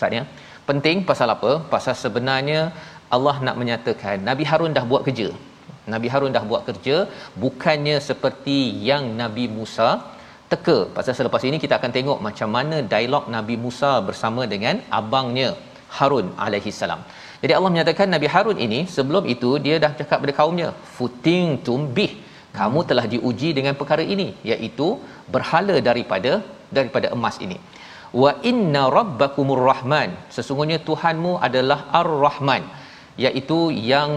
Saatnya 0.00 0.22
penting 0.68 1.00
pasal 1.10 1.30
apa? 1.36 1.52
Pasal 1.74 1.96
sebenarnya 2.04 2.60
Allah 3.16 3.36
nak 3.46 3.56
menyatakan 3.62 4.16
Nabi 4.30 4.46
Harun 4.50 4.76
dah 4.78 4.84
buat 4.92 5.04
kerja. 5.08 5.30
Nabi 5.94 6.08
Harun 6.12 6.34
dah 6.36 6.44
buat 6.50 6.62
kerja 6.68 6.96
bukannya 7.44 7.96
seperti 8.10 8.58
yang 8.90 9.04
Nabi 9.22 9.44
Musa 9.56 9.88
teka 10.52 10.76
pasal 10.96 11.14
selepas 11.18 11.42
ini 11.48 11.56
kita 11.62 11.74
akan 11.78 11.90
tengok 11.96 12.18
macam 12.26 12.48
mana 12.56 12.76
dialog 12.92 13.24
Nabi 13.36 13.54
Musa 13.64 13.92
bersama 14.08 14.42
dengan 14.52 14.78
abangnya 14.98 15.48
Harun 15.96 16.26
alaihi 16.44 16.70
salam. 16.80 17.00
Jadi 17.42 17.52
Allah 17.56 17.70
menyatakan 17.74 18.08
Nabi 18.14 18.28
Harun 18.34 18.58
ini 18.66 18.80
sebelum 18.96 19.24
itu 19.34 19.50
dia 19.64 19.76
dah 19.84 19.92
cakap 19.98 20.16
kepada 20.18 20.34
kaumnya 20.40 20.68
futing 20.96 21.48
tumbih 21.66 22.12
kamu 22.58 22.80
telah 22.90 23.06
diuji 23.14 23.48
dengan 23.58 23.74
perkara 23.80 24.04
ini 24.14 24.28
iaitu 24.50 24.88
berhala 25.34 25.76
daripada 25.88 26.32
daripada 26.76 27.08
emas 27.16 27.36
ini. 27.46 27.58
Wa 28.22 28.30
inna 28.50 28.82
rabbakumur 28.98 29.60
rahman 29.70 30.10
sesungguhnya 30.36 30.78
Tuhanmu 30.88 31.32
adalah 31.48 31.78
ar-rahman 32.00 32.62
iaitu 33.24 33.58
yang 33.90 34.10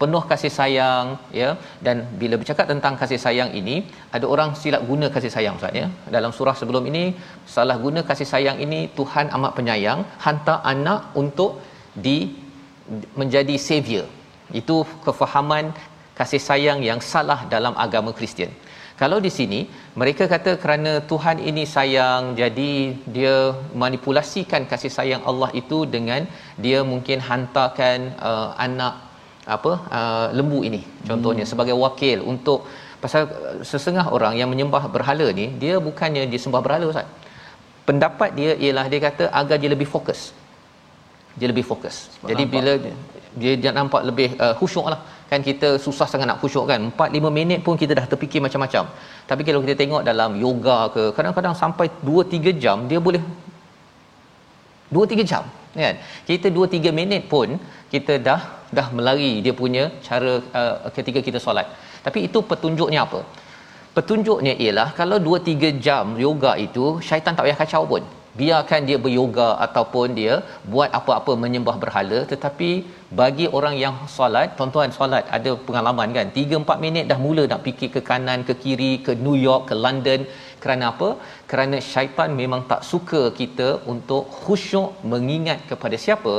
penuh 0.00 0.22
kasih 0.30 0.52
sayang 0.58 1.06
ya. 1.40 1.50
Dan 1.86 1.96
bila 2.20 2.34
bercakap 2.40 2.66
tentang 2.72 2.94
kasih 3.00 3.20
sayang 3.24 3.50
ini 3.60 3.76
ada 4.16 4.26
orang 4.34 4.52
silap 4.60 4.82
guna 4.90 5.08
kasih 5.16 5.32
sayang 5.36 5.56
Ustaz 5.60 5.80
ya. 5.80 5.86
Dalam 6.16 6.32
surah 6.38 6.56
sebelum 6.60 6.86
ini 6.92 7.04
salah 7.56 7.76
guna 7.84 8.02
kasih 8.10 8.28
sayang 8.32 8.58
ini 8.66 8.80
Tuhan 8.98 9.28
amat 9.38 9.52
penyayang 9.58 10.02
hantar 10.24 10.58
anak 10.72 11.02
untuk 11.22 11.52
di 12.06 12.18
menjadi 13.20 13.56
savior. 13.68 14.06
Itu 14.60 14.76
kefahaman 15.06 15.66
kasih 16.18 16.42
sayang 16.48 16.80
yang 16.88 17.00
salah 17.12 17.40
dalam 17.54 17.74
agama 17.84 18.10
Kristian 18.18 18.52
kalau 19.02 19.18
di 19.26 19.30
sini 19.38 19.60
mereka 20.00 20.24
kata 20.32 20.52
kerana 20.62 20.92
Tuhan 21.10 21.38
ini 21.50 21.62
sayang 21.74 22.22
jadi 22.40 22.72
dia 23.16 23.36
manipulasikan 23.82 24.64
kasih 24.72 24.92
sayang 24.98 25.22
Allah 25.30 25.50
itu 25.60 25.78
dengan 25.94 26.28
dia 26.64 26.80
mungkin 26.92 27.18
hantarkan 27.28 27.98
uh, 28.30 28.50
anak 28.66 28.94
apa 29.56 29.72
uh, 29.98 30.26
lembu 30.38 30.60
ini 30.68 30.82
contohnya 31.08 31.44
hmm. 31.44 31.52
sebagai 31.52 31.76
wakil 31.84 32.18
untuk 32.32 32.60
pasal 33.04 33.22
uh, 33.26 33.56
sesengah 33.70 34.06
orang 34.16 34.34
yang 34.40 34.48
menyembah 34.52 34.84
berhala 34.96 35.26
ni 35.40 35.46
dia 35.62 35.76
bukannya 35.88 36.24
dia 36.32 36.40
sembah 36.44 36.62
berhala 36.66 36.86
Ustaz. 36.92 37.08
Pendapat 37.88 38.30
dia 38.38 38.52
ialah 38.64 38.84
dia 38.92 39.00
kata 39.08 39.24
agar 39.40 39.56
dia 39.62 39.70
lebih 39.74 39.88
fokus. 39.94 40.20
Dia 41.38 41.48
lebih 41.52 41.64
fokus. 41.70 41.96
Sebab 42.12 42.28
Jadi 42.30 42.44
bila 42.54 42.72
dia, 42.84 42.94
dia 43.40 43.52
dia 43.62 43.70
nampak 43.78 44.02
lebih 44.10 44.28
uh, 44.44 44.54
khusyuk 44.58 44.86
lah 44.92 45.00
kan 45.30 45.40
kita 45.48 45.68
susah 45.84 46.06
sangat 46.12 46.26
nak 46.30 46.38
khusyuk 46.42 46.64
kan. 46.70 46.80
4 46.90 47.16
5 47.18 47.38
minit 47.38 47.60
pun 47.66 47.74
kita 47.82 47.92
dah 47.98 48.06
terfikir 48.12 48.40
macam-macam. 48.46 48.84
Tapi 49.30 49.42
kalau 49.48 49.60
kita 49.64 49.74
tengok 49.82 50.02
dalam 50.10 50.30
yoga 50.44 50.78
ke 50.94 51.02
kadang-kadang 51.16 51.54
sampai 51.62 51.86
2 52.08 52.24
3 52.34 52.62
jam 52.64 52.78
dia 52.90 53.00
boleh 53.06 53.22
2 54.94 55.12
3 55.12 55.30
jam 55.32 55.44
kan? 55.82 55.94
Kita 56.30 56.46
2 56.56 56.74
3 56.76 56.98
minit 57.00 57.22
pun 57.34 57.48
kita 57.94 58.14
dah 58.28 58.40
dah 58.78 58.86
melari 58.96 59.32
dia 59.44 59.54
punya 59.62 59.84
cara 60.08 60.32
uh, 60.60 60.74
ketika 60.96 61.22
kita 61.28 61.38
solat. 61.46 61.68
Tapi 62.06 62.18
itu 62.28 62.38
petunjuknya 62.50 63.00
apa? 63.06 63.20
Petunjuknya 63.96 64.54
ialah 64.64 64.88
kalau 64.98 65.18
2 65.28 65.46
3 65.50 65.84
jam 65.86 66.04
yoga 66.24 66.52
itu 66.66 66.84
syaitan 67.08 67.34
tak 67.36 67.44
payah 67.46 67.60
kacau 67.62 67.84
pun 67.92 68.02
biarkan 68.38 68.80
dia 68.88 68.98
beryoga 69.04 69.48
ataupun 69.66 70.14
dia 70.18 70.34
buat 70.72 70.90
apa-apa 70.98 71.32
menyembah 71.42 71.76
berhala. 71.82 72.18
Tetapi 72.32 72.70
bagi 73.20 73.46
orang 73.58 73.74
yang 73.84 73.96
solat 74.16 74.54
tuan-tuan 74.58 74.92
solat 74.98 75.24
ada 75.36 75.52
pengalaman 75.66 76.14
kan? 76.18 76.28
3 76.38 76.62
4 76.62 76.84
minit 76.84 77.04
dah 77.10 77.18
mula 77.26 77.44
nak 77.52 77.64
fikir 77.66 77.90
ke 77.96 78.02
kanan 78.10 78.46
ke 78.48 78.54
kiri 78.62 78.92
ke 79.06 79.14
New 79.24 79.36
York 79.48 79.64
ke 79.70 79.76
London. 79.84 80.22
Kerana 80.62 80.86
apa? 80.92 81.08
Kerana 81.50 81.76
syaitan 81.92 82.30
memang 82.40 82.62
tak 82.72 82.82
suka 82.92 83.22
kita 83.40 83.68
untuk 83.92 84.24
khusyuk 84.42 84.90
mengingat 85.12 85.60
kepada 85.70 85.98
siapa? 86.06 86.34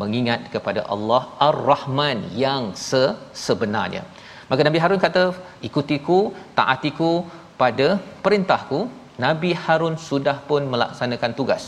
Mengingat 0.00 0.40
kepada 0.54 0.80
Allah 0.94 1.22
Ar-Rahman 1.48 2.18
yang 2.44 2.62
se- 2.88 3.16
sebenarnya. 3.46 4.02
Maka 4.50 4.62
Nabi 4.68 4.80
Harun 4.82 5.00
kata 5.06 5.22
ikutiku 5.68 6.18
taatiku 6.58 7.12
pada 7.60 7.86
perintahku 8.24 8.80
Nabi 9.24 9.50
Harun 9.64 9.96
sudah 10.08 10.36
pun 10.48 10.62
melaksanakan 10.72 11.32
tugas. 11.38 11.62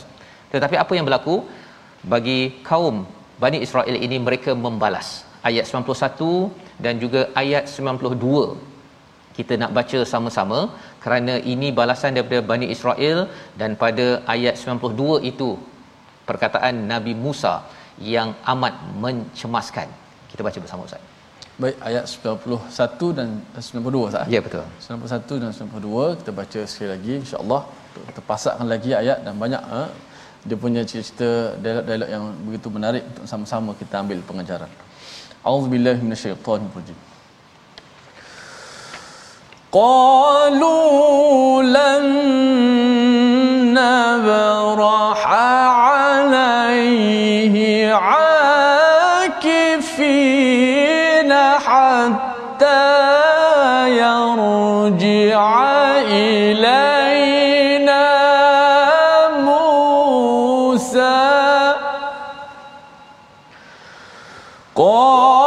Tetapi 0.52 0.76
apa 0.82 0.92
yang 0.96 1.06
berlaku 1.08 1.36
bagi 2.14 2.40
kaum 2.68 2.96
Bani 3.42 3.58
Israel 3.66 3.96
ini 4.06 4.16
mereka 4.26 4.52
membalas. 4.66 5.08
Ayat 5.48 5.64
91 5.70 6.84
dan 6.84 6.94
juga 7.02 7.20
ayat 7.42 7.64
92. 7.68 8.74
Kita 9.36 9.54
nak 9.60 9.70
baca 9.78 10.00
sama-sama 10.12 10.58
kerana 11.04 11.34
ini 11.52 11.68
balasan 11.80 12.14
daripada 12.16 12.40
Bani 12.52 12.66
Israel 12.74 13.18
dan 13.60 13.74
pada 13.82 14.06
ayat 14.34 14.54
92 14.54 15.30
itu 15.30 15.50
perkataan 16.28 16.86
Nabi 16.92 17.14
Musa 17.24 17.54
yang 18.14 18.30
amat 18.54 18.74
mencemaskan. 19.04 19.90
Kita 20.30 20.40
baca 20.46 20.58
bersama 20.64 20.86
Ustaz. 20.88 21.13
Baik 21.62 21.76
ayat 21.88 22.04
91 22.10 23.14
dan 23.18 23.28
92 23.54 24.10
sah. 24.14 24.26
Ya 24.34 24.40
betul. 24.46 24.64
91 24.82 25.42
dan 25.42 25.50
92 25.54 26.18
kita 26.20 26.30
baca 26.40 26.60
sekali 26.70 26.88
lagi 26.94 27.12
insya-Allah 27.22 27.62
terpasakkan 28.16 28.66
lagi 28.66 28.90
ayat 28.90 29.22
dan 29.26 29.38
banyak 29.42 29.62
ha? 29.74 29.82
dia 30.48 30.56
punya 30.64 30.82
cerita 30.90 31.54
dialog-dialog 31.62 32.08
yang 32.14 32.24
begitu 32.46 32.68
menarik 32.76 33.02
untuk 33.10 33.24
sama-sama 33.30 33.70
kita 33.80 33.94
ambil 34.02 34.18
pengajaran. 34.28 34.70
Auzubillahi 35.46 36.00
minasyaitonirrajim. 36.04 36.98
Qalu 39.78 40.74
lan 41.76 42.04
nabraha 43.78 45.48
alaihi 46.10 47.66
'ala 47.88 48.33
قال 64.75 65.42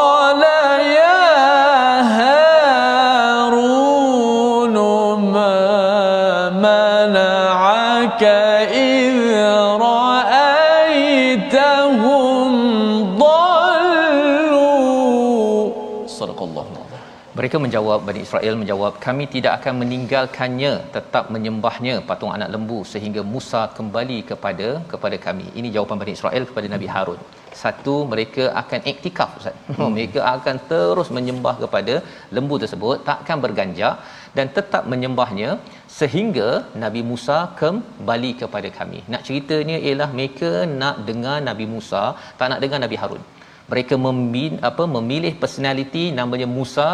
Mereka 17.38 17.58
menjawab 17.64 18.00
Bani 18.08 18.22
Israel 18.26 18.54
menjawab 18.60 18.94
kami 19.06 19.24
tidak 19.34 19.52
akan 19.58 19.74
meninggalkannya 19.82 20.72
tetap 20.96 21.26
menyembahnya 21.34 21.96
patung 22.10 22.32
anak 22.36 22.50
lembu 22.54 22.80
sehingga 22.92 23.22
Musa 23.34 23.62
kembali 23.78 24.18
kepada 24.30 24.68
kepada 24.92 25.18
kami. 25.26 25.46
Ini 25.60 25.70
jawapan 25.76 26.00
Bani 26.02 26.14
Israel 26.18 26.44
kepada 26.50 26.68
Nabi 26.74 26.88
Harun. 26.94 27.20
Satu 27.62 27.96
mereka 28.14 28.44
akan 28.62 28.80
iktikaf 28.92 29.38
Ustaz. 29.40 29.56
Hmm. 29.68 29.92
mereka 29.96 30.20
akan 30.34 30.56
terus 30.72 31.12
menyembah 31.20 31.56
kepada 31.64 31.96
lembu 32.38 32.58
tersebut 32.64 33.06
takkan 33.12 33.38
berganjak 33.46 33.96
dan 34.40 34.48
tetap 34.58 34.84
menyembahnya 34.94 35.52
sehingga 36.00 36.50
Nabi 36.86 37.04
Musa 37.14 37.40
kembali 37.64 38.34
kepada 38.44 38.72
kami. 38.82 39.02
Nak 39.14 39.24
ceritanya 39.30 39.80
ialah 39.88 40.12
mereka 40.18 40.52
nak 40.82 40.98
dengar 41.10 41.40
Nabi 41.50 41.68
Musa, 41.78 42.06
tak 42.40 42.50
nak 42.54 42.62
dengar 42.66 42.82
Nabi 42.88 43.00
Harun 43.04 43.24
mereka 43.72 43.96
membin, 44.06 44.52
apa 44.70 44.84
memilih 44.96 45.34
personality 45.44 46.04
namanya 46.20 46.48
Musa 46.58 46.90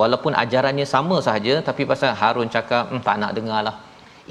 walaupun 0.00 0.32
ajarannya 0.42 0.86
sama 0.94 1.16
sahaja 1.26 1.54
tapi 1.68 1.84
pasal 1.90 2.12
Harun 2.20 2.48
cakap 2.56 2.84
hmm, 2.88 3.02
tak 3.06 3.16
nak 3.22 3.32
dengarlah 3.38 3.76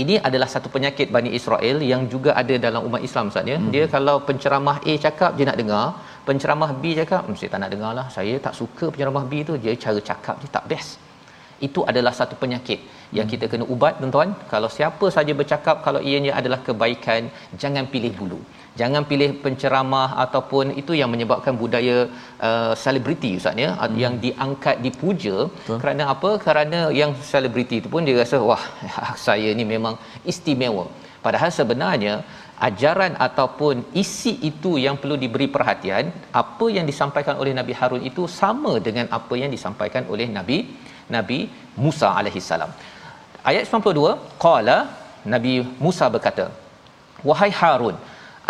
ini 0.03 0.15
adalah 0.27 0.47
satu 0.53 0.67
penyakit 0.73 1.07
Bani 1.15 1.29
Israel 1.39 1.77
yang 1.91 2.01
juga 2.13 2.31
ada 2.41 2.55
dalam 2.65 2.81
umat 2.87 3.01
Islam 3.07 3.31
Ustaz 3.31 3.47
ya. 3.51 3.55
Hmm. 3.59 3.69
Dia 3.73 3.83
kalau 3.93 4.15
penceramah 4.27 4.77
A 4.91 4.93
cakap 5.05 5.31
dia 5.37 5.45
nak 5.49 5.57
dengar, 5.61 5.85
penceramah 6.27 6.71
B 6.81 6.99
cakap 6.99 7.21
hmm, 7.23 7.37
saya 7.39 7.49
tak 7.53 7.59
nak 7.63 7.71
dengarlah. 7.73 8.05
Saya 8.15 8.35
tak 8.45 8.53
suka 8.59 8.85
penceramah 8.91 9.23
B 9.31 9.47
tu, 9.47 9.55
dia 9.63 9.71
cara 9.83 9.99
cakap 10.09 10.35
dia 10.41 10.51
tak 10.57 10.65
best. 10.71 10.99
Itu 11.67 11.87
adalah 11.91 12.11
satu 12.19 12.35
penyakit 12.41 12.79
yang 13.17 13.27
kita 13.31 13.47
kena 13.51 13.63
ubat 13.73 13.93
tuan-tuan. 14.01 14.35
Kalau 14.51 14.67
siapa 14.77 15.05
saja 15.15 15.31
bercakap 15.39 15.79
kalau 15.85 16.03
ianya 16.09 16.35
adalah 16.39 16.59
kebaikan, 16.67 17.31
jangan 17.61 17.87
pilih 17.93 18.11
bulu 18.19 18.41
jangan 18.79 19.03
pilih 19.09 19.29
penceramah 19.43 20.09
ataupun 20.23 20.75
itu 20.81 20.93
yang 20.99 21.09
menyebabkan 21.13 21.53
budaya 21.61 21.97
selebriti 22.83 23.31
uh, 23.33 23.39
ustaz 23.39 23.63
ya. 23.65 23.71
Hmm. 23.73 23.97
yang 24.03 24.13
diangkat 24.25 24.77
dipuja. 24.85 25.35
Betul. 25.47 25.77
kerana 25.81 26.03
apa? 26.13 26.31
Kerana 26.45 26.79
yang 27.01 27.11
selebriti 27.31 27.77
itu 27.81 27.89
pun 27.93 28.07
dia 28.07 28.17
rasa 28.21 28.39
wah 28.49 28.63
saya 29.27 29.51
ni 29.59 29.65
memang 29.75 29.95
istimewa. 30.31 30.85
Padahal 31.25 31.51
sebenarnya 31.59 32.15
ajaran 32.67 33.13
ataupun 33.27 33.75
isi 34.01 34.33
itu 34.49 34.71
yang 34.85 34.95
perlu 35.01 35.15
diberi 35.23 35.47
perhatian 35.55 36.11
apa 36.41 36.65
yang 36.75 36.85
disampaikan 36.91 37.35
oleh 37.41 37.53
Nabi 37.59 37.73
Harun 37.79 38.03
itu 38.09 38.23
sama 38.39 38.73
dengan 38.87 39.07
apa 39.17 39.33
yang 39.41 39.51
disampaikan 39.55 40.03
oleh 40.13 40.27
Nabi 40.37 40.57
Nabi 41.15 41.39
Musa 41.83 42.09
alaihissalam. 42.19 42.71
Ayat 43.49 43.63
92 43.69 44.13
qala 44.45 44.77
Nabi 45.33 45.53
Musa 45.85 46.05
berkata 46.15 46.45
wahai 47.29 47.51
Harun 47.59 47.97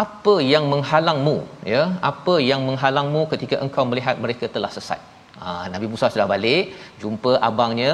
apa 0.03 0.33
yang 0.53 0.65
menghalangmu 0.73 1.37
ya? 1.73 1.83
Apa 2.11 2.35
yang 2.49 2.61
menghalangmu 2.69 3.21
ketika 3.33 3.55
engkau 3.65 3.83
melihat 3.91 4.15
mereka 4.23 4.45
telah 4.55 4.71
sesat? 4.77 5.01
Ha, 5.43 5.67
Nabi 5.73 5.87
Musa 5.91 6.07
sudah 6.13 6.27
balik 6.33 6.65
jumpa 7.01 7.31
abangnya 7.47 7.91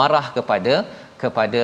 marah 0.00 0.26
kepada 0.36 0.74
kepada 1.22 1.62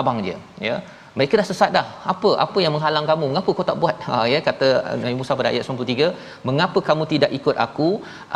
abang 0.00 0.18
dia 0.26 0.36
ya? 0.68 0.76
Mereka 1.18 1.38
dah 1.38 1.46
sesat 1.50 1.70
dah. 1.76 1.86
Apa 2.12 2.30
apa 2.44 2.58
yang 2.64 2.72
menghalang 2.76 3.06
kamu? 3.10 3.24
Mengapa 3.30 3.50
kau 3.58 3.66
tak 3.70 3.78
buat? 3.82 3.96
Ha, 4.06 4.16
ya 4.32 4.38
kata 4.48 4.68
Nabi 5.02 5.14
Musa 5.20 5.38
pada 5.40 5.50
ayat 5.52 5.70
93 5.74 6.10
mengapa 6.48 6.78
kamu 6.88 7.04
tidak 7.12 7.30
ikut 7.38 7.56
aku? 7.66 7.88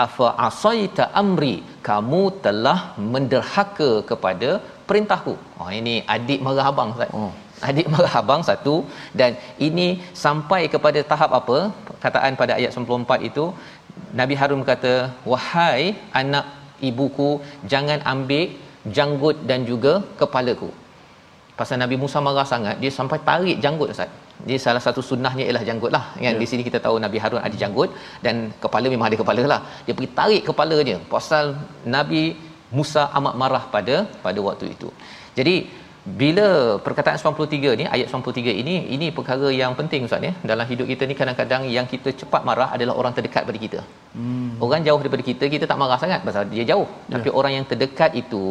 Afa 0.05 0.29
asaita 0.49 1.07
amri 1.23 1.57
kamu 1.91 2.23
telah 2.47 2.79
menderhaka 3.15 3.91
kepada 4.13 4.51
perintahku. 4.91 5.35
Oh 5.59 5.71
ini 5.81 5.97
adik 6.17 6.43
marah 6.47 6.69
abang 6.73 6.95
Ustaz. 6.95 7.11
Oh 7.21 7.33
adik 7.69 7.87
marah 7.93 8.15
abang 8.21 8.43
satu 8.49 8.75
dan 9.21 9.33
ini 9.69 9.89
sampai 10.25 10.63
kepada 10.75 11.01
tahap 11.11 11.31
apa? 11.41 11.59
Kataan 12.05 12.35
pada 12.41 12.53
ayat 12.59 12.71
94 12.77 13.29
itu 13.31 13.45
Nabi 14.21 14.35
Harun 14.41 14.63
kata 14.71 14.95
wahai 15.33 15.83
anak 16.21 16.47
ibuku 16.89 17.31
jangan 17.73 18.01
ambil 18.13 18.47
janggut 18.99 19.37
dan 19.51 19.61
juga 19.71 19.93
kepalaku. 20.21 20.71
Pasal 21.59 21.77
Nabi 21.83 21.97
Musa 22.03 22.19
marah 22.27 22.47
sangat 22.55 22.77
dia 22.83 22.93
sampai 22.99 23.19
tarik 23.29 23.59
janggut 23.65 23.91
Ustaz. 23.95 24.11
Dia 24.49 24.59
salah 24.65 24.83
satu 24.85 25.01
sunnahnya 25.09 25.45
ialah 25.47 25.65
janggut 25.69 25.91
lah. 25.97 26.05
Kan 26.15 26.25
yeah. 26.27 26.41
di 26.43 26.47
sini 26.51 26.63
kita 26.69 26.79
tahu 26.85 26.97
Nabi 27.05 27.19
Harun 27.23 27.43
ada 27.47 27.57
janggut 27.63 27.91
dan 28.25 28.37
kepala 28.65 28.87
memang 28.93 29.07
ada 29.11 29.19
kepala 29.23 29.43
lah. 29.53 29.61
Dia 29.85 29.95
pergi 29.99 30.11
tarik 30.19 30.43
kepalanya. 30.49 30.97
Pasal 31.15 31.59
Nabi 31.97 32.23
Musa 32.79 33.03
amat 33.19 33.35
marah 33.41 33.65
pada 33.75 33.97
pada 34.27 34.41
waktu 34.47 34.67
itu. 34.77 34.89
Jadi 35.39 35.55
bila 36.21 36.49
perkataan 36.87 37.19
93 37.21 37.79
ni 37.81 37.85
ayat 37.95 38.07
93 38.19 38.61
ini 38.63 38.75
ini 38.95 39.07
perkara 39.17 39.49
yang 39.61 39.73
penting 39.79 40.07
ustaz 40.09 40.27
ya 40.27 40.33
dalam 40.51 40.67
hidup 40.71 40.87
kita 40.91 41.03
ni 41.11 41.15
kadang-kadang 41.21 41.63
yang 41.77 41.87
kita 41.93 42.11
cepat 42.21 42.43
marah 42.49 42.69
adalah 42.77 42.95
orang 43.01 43.13
terdekat 43.17 43.43
pada 43.49 43.59
kita. 43.65 43.81
Hmm. 44.17 44.53
Orang 44.67 44.83
jauh 44.87 45.01
daripada 45.03 45.25
kita 45.31 45.45
kita 45.55 45.65
tak 45.71 45.79
marah 45.83 45.99
sangat 46.05 46.21
pasal 46.29 46.45
dia 46.53 46.65
jauh. 46.71 46.89
Yeah. 46.89 47.13
Tapi 47.15 47.29
orang 47.39 47.53
yang 47.57 47.67
terdekat 47.71 48.13
itu 48.23 48.45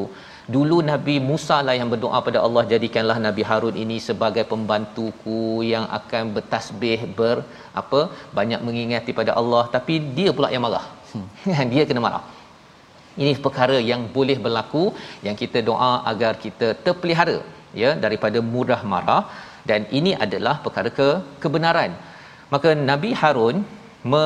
dulu 0.56 0.78
Nabi 0.92 1.16
Musa 1.30 1.58
lah 1.68 1.76
yang 1.80 1.90
berdoa 1.94 2.20
pada 2.28 2.42
Allah 2.46 2.64
jadikanlah 2.74 3.18
Nabi 3.28 3.44
Harun 3.50 3.78
ini 3.84 3.98
sebagai 4.08 4.44
pembantuku 4.52 5.42
yang 5.74 5.88
akan 6.00 6.24
bertasbih 6.38 7.00
ber 7.20 7.38
apa 7.82 8.02
banyak 8.40 8.62
mengingati 8.68 9.14
pada 9.22 9.34
Allah 9.42 9.64
tapi 9.78 9.96
dia 10.20 10.32
pula 10.40 10.50
yang 10.56 10.66
marah. 10.68 10.86
Hmm. 11.14 11.28
dia 11.74 11.86
kena 11.90 12.04
marah 12.08 12.24
ini 13.22 13.32
perkara 13.46 13.78
yang 13.92 14.02
boleh 14.16 14.38
berlaku 14.46 14.84
yang 15.26 15.36
kita 15.42 15.60
doa 15.70 15.92
agar 16.12 16.34
kita 16.46 16.68
terpelihara 16.86 17.38
ya 17.82 17.92
daripada 18.06 18.42
mudah 18.56 18.82
marah. 18.94 19.24
Dan 19.70 19.84
ini 20.00 20.12
adalah 20.26 20.56
perkara 20.66 20.90
ke 21.00 21.08
kebenaran. 21.44 21.92
Maka 22.54 22.70
Nabi 22.90 23.12
Harun 23.22 23.56
me, 24.12 24.26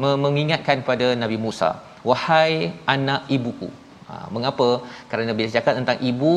me, 0.00 0.10
mengingatkan 0.24 0.86
pada 0.88 1.06
Nabi 1.22 1.36
Musa 1.46 1.70
wahai 2.08 2.52
anak 2.94 3.22
ibuku. 3.36 3.68
Ha, 4.08 4.14
mengapa? 4.34 4.68
Kerana 5.10 5.32
bila 5.38 5.48
cakap 5.56 5.74
tentang 5.80 5.98
ibu 6.10 6.32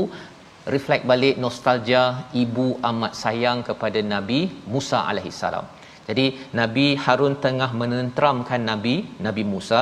reflect 0.74 1.06
balik 1.12 1.36
nostalgia 1.44 2.04
ibu 2.44 2.66
amat 2.90 3.14
sayang 3.22 3.60
kepada 3.70 4.00
Nabi 4.14 4.40
Musa 4.74 5.00
alaihissalam. 5.12 5.66
Jadi 6.10 6.26
Nabi 6.60 6.88
Harun 7.04 7.36
tengah 7.46 7.70
menenteramkan 7.82 8.62
Nabi 8.72 8.96
Nabi 9.26 9.44
Musa 9.54 9.82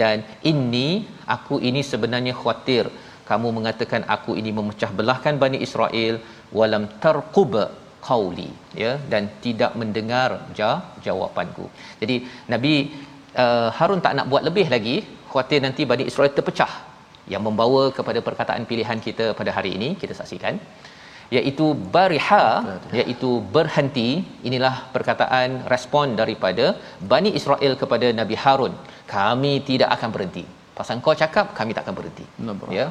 dan 0.00 0.24
ini 0.52 0.88
aku 1.36 1.56
ini 1.68 1.80
sebenarnya 1.92 2.34
khawatir. 2.40 2.84
Kamu 3.30 3.48
mengatakan 3.56 4.02
aku 4.14 4.32
ini 4.40 4.50
memecah 4.58 4.90
belahkan 4.98 5.34
Bani 5.42 5.58
Israel 5.66 6.14
walam 6.58 6.84
tarqub 7.02 7.54
qauli 8.06 8.50
ya 8.82 8.92
dan 9.12 9.22
tidak 9.44 9.72
mendengar 9.80 10.28
jawapanku. 11.06 11.66
Jadi 12.00 12.16
Nabi 12.52 12.74
uh, 13.42 13.68
Harun 13.78 14.02
tak 14.06 14.16
nak 14.18 14.28
buat 14.32 14.44
lebih 14.48 14.66
lagi. 14.74 14.96
Khawatir 15.30 15.60
nanti 15.66 15.82
Bani 15.92 16.04
Israel 16.10 16.32
terpecah. 16.38 16.72
Yang 17.32 17.42
membawa 17.48 17.82
kepada 17.96 18.20
perkataan 18.28 18.64
pilihan 18.70 18.98
kita 19.06 19.26
pada 19.38 19.50
hari 19.56 19.70
ini 19.78 19.88
kita 20.00 20.14
saksikan 20.20 20.54
iaitu 21.36 21.66
bariha 21.94 22.44
iaitu 23.00 23.30
berhenti. 23.54 24.08
Inilah 24.48 24.74
perkataan 24.94 25.48
respon 25.74 26.16
daripada 26.20 26.66
Bani 27.12 27.32
Israel 27.40 27.74
kepada 27.82 28.08
Nabi 28.20 28.36
Harun. 28.42 28.74
Kami 29.14 29.54
tidak 29.70 29.90
akan 29.96 30.10
berhenti. 30.16 30.44
Pasal 30.76 31.00
kau 31.06 31.16
cakap 31.22 31.46
kami 31.58 31.72
tak 31.76 31.84
akan 31.84 31.96
berhenti. 32.00 32.24
Ya. 32.78 32.86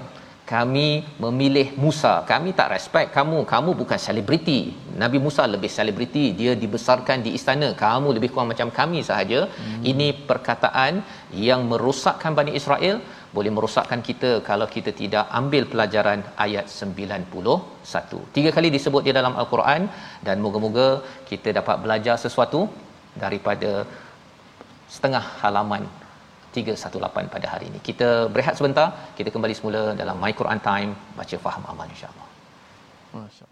Kami 0.51 0.87
memilih 1.23 1.67
Musa. 1.83 2.13
Kami 2.31 2.49
tak 2.59 2.67
respect 2.75 3.09
kamu. 3.17 3.37
Kamu 3.51 3.71
bukan 3.81 3.99
selebriti. 4.05 4.59
Nabi 5.03 5.17
Musa 5.25 5.43
lebih 5.53 5.71
selebriti. 5.77 6.23
Dia 6.39 6.53
dibesarkan 6.63 7.23
di 7.25 7.31
istana. 7.37 7.69
Kamu 7.83 8.07
lebih 8.17 8.29
kurang 8.33 8.51
macam 8.53 8.67
kami 8.79 8.99
sahaja. 9.09 9.39
Hmm. 9.47 9.81
ini 9.91 10.07
perkataan 10.29 10.93
yang 11.47 11.63
merosakkan 11.71 12.35
Bani 12.39 12.51
Israel 12.59 12.99
boleh 13.35 13.51
merosakkan 13.55 13.99
kita 14.07 14.29
kalau 14.49 14.67
kita 14.75 14.91
tidak 15.01 15.25
ambil 15.39 15.63
pelajaran 15.71 16.19
ayat 16.45 16.65
91 16.67 18.35
tiga 18.35 18.49
kali 18.55 18.69
disebut 18.75 19.03
di 19.07 19.11
dalam 19.19 19.35
al-Quran 19.41 19.83
dan 20.27 20.37
moga-moga 20.45 20.87
kita 21.29 21.49
dapat 21.59 21.77
belajar 21.85 22.15
sesuatu 22.25 22.61
daripada 23.23 23.71
setengah 24.95 25.23
halaman 25.41 25.83
318 26.55 27.31
pada 27.35 27.47
hari 27.53 27.65
ini. 27.71 27.79
Kita 27.89 28.27
berehat 28.33 28.59
sebentar, 28.59 28.87
kita 29.17 29.31
kembali 29.35 29.55
semula 29.59 29.81
dalam 30.01 30.19
My 30.23 30.33
Quran 30.39 30.59
Time 30.69 30.91
baca 31.19 31.35
faham 31.45 31.63
amal 31.71 31.87
insya-Allah. 31.93 32.27
Masya-Allah. 33.15 33.50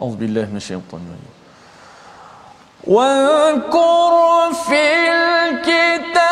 بالله 0.00 0.44
من 0.50 0.56
الشيطان 0.56 1.00
الرجيم 1.00 1.34
واذكر 2.84 4.52
في 4.52 4.82
الكتاب 5.08 6.27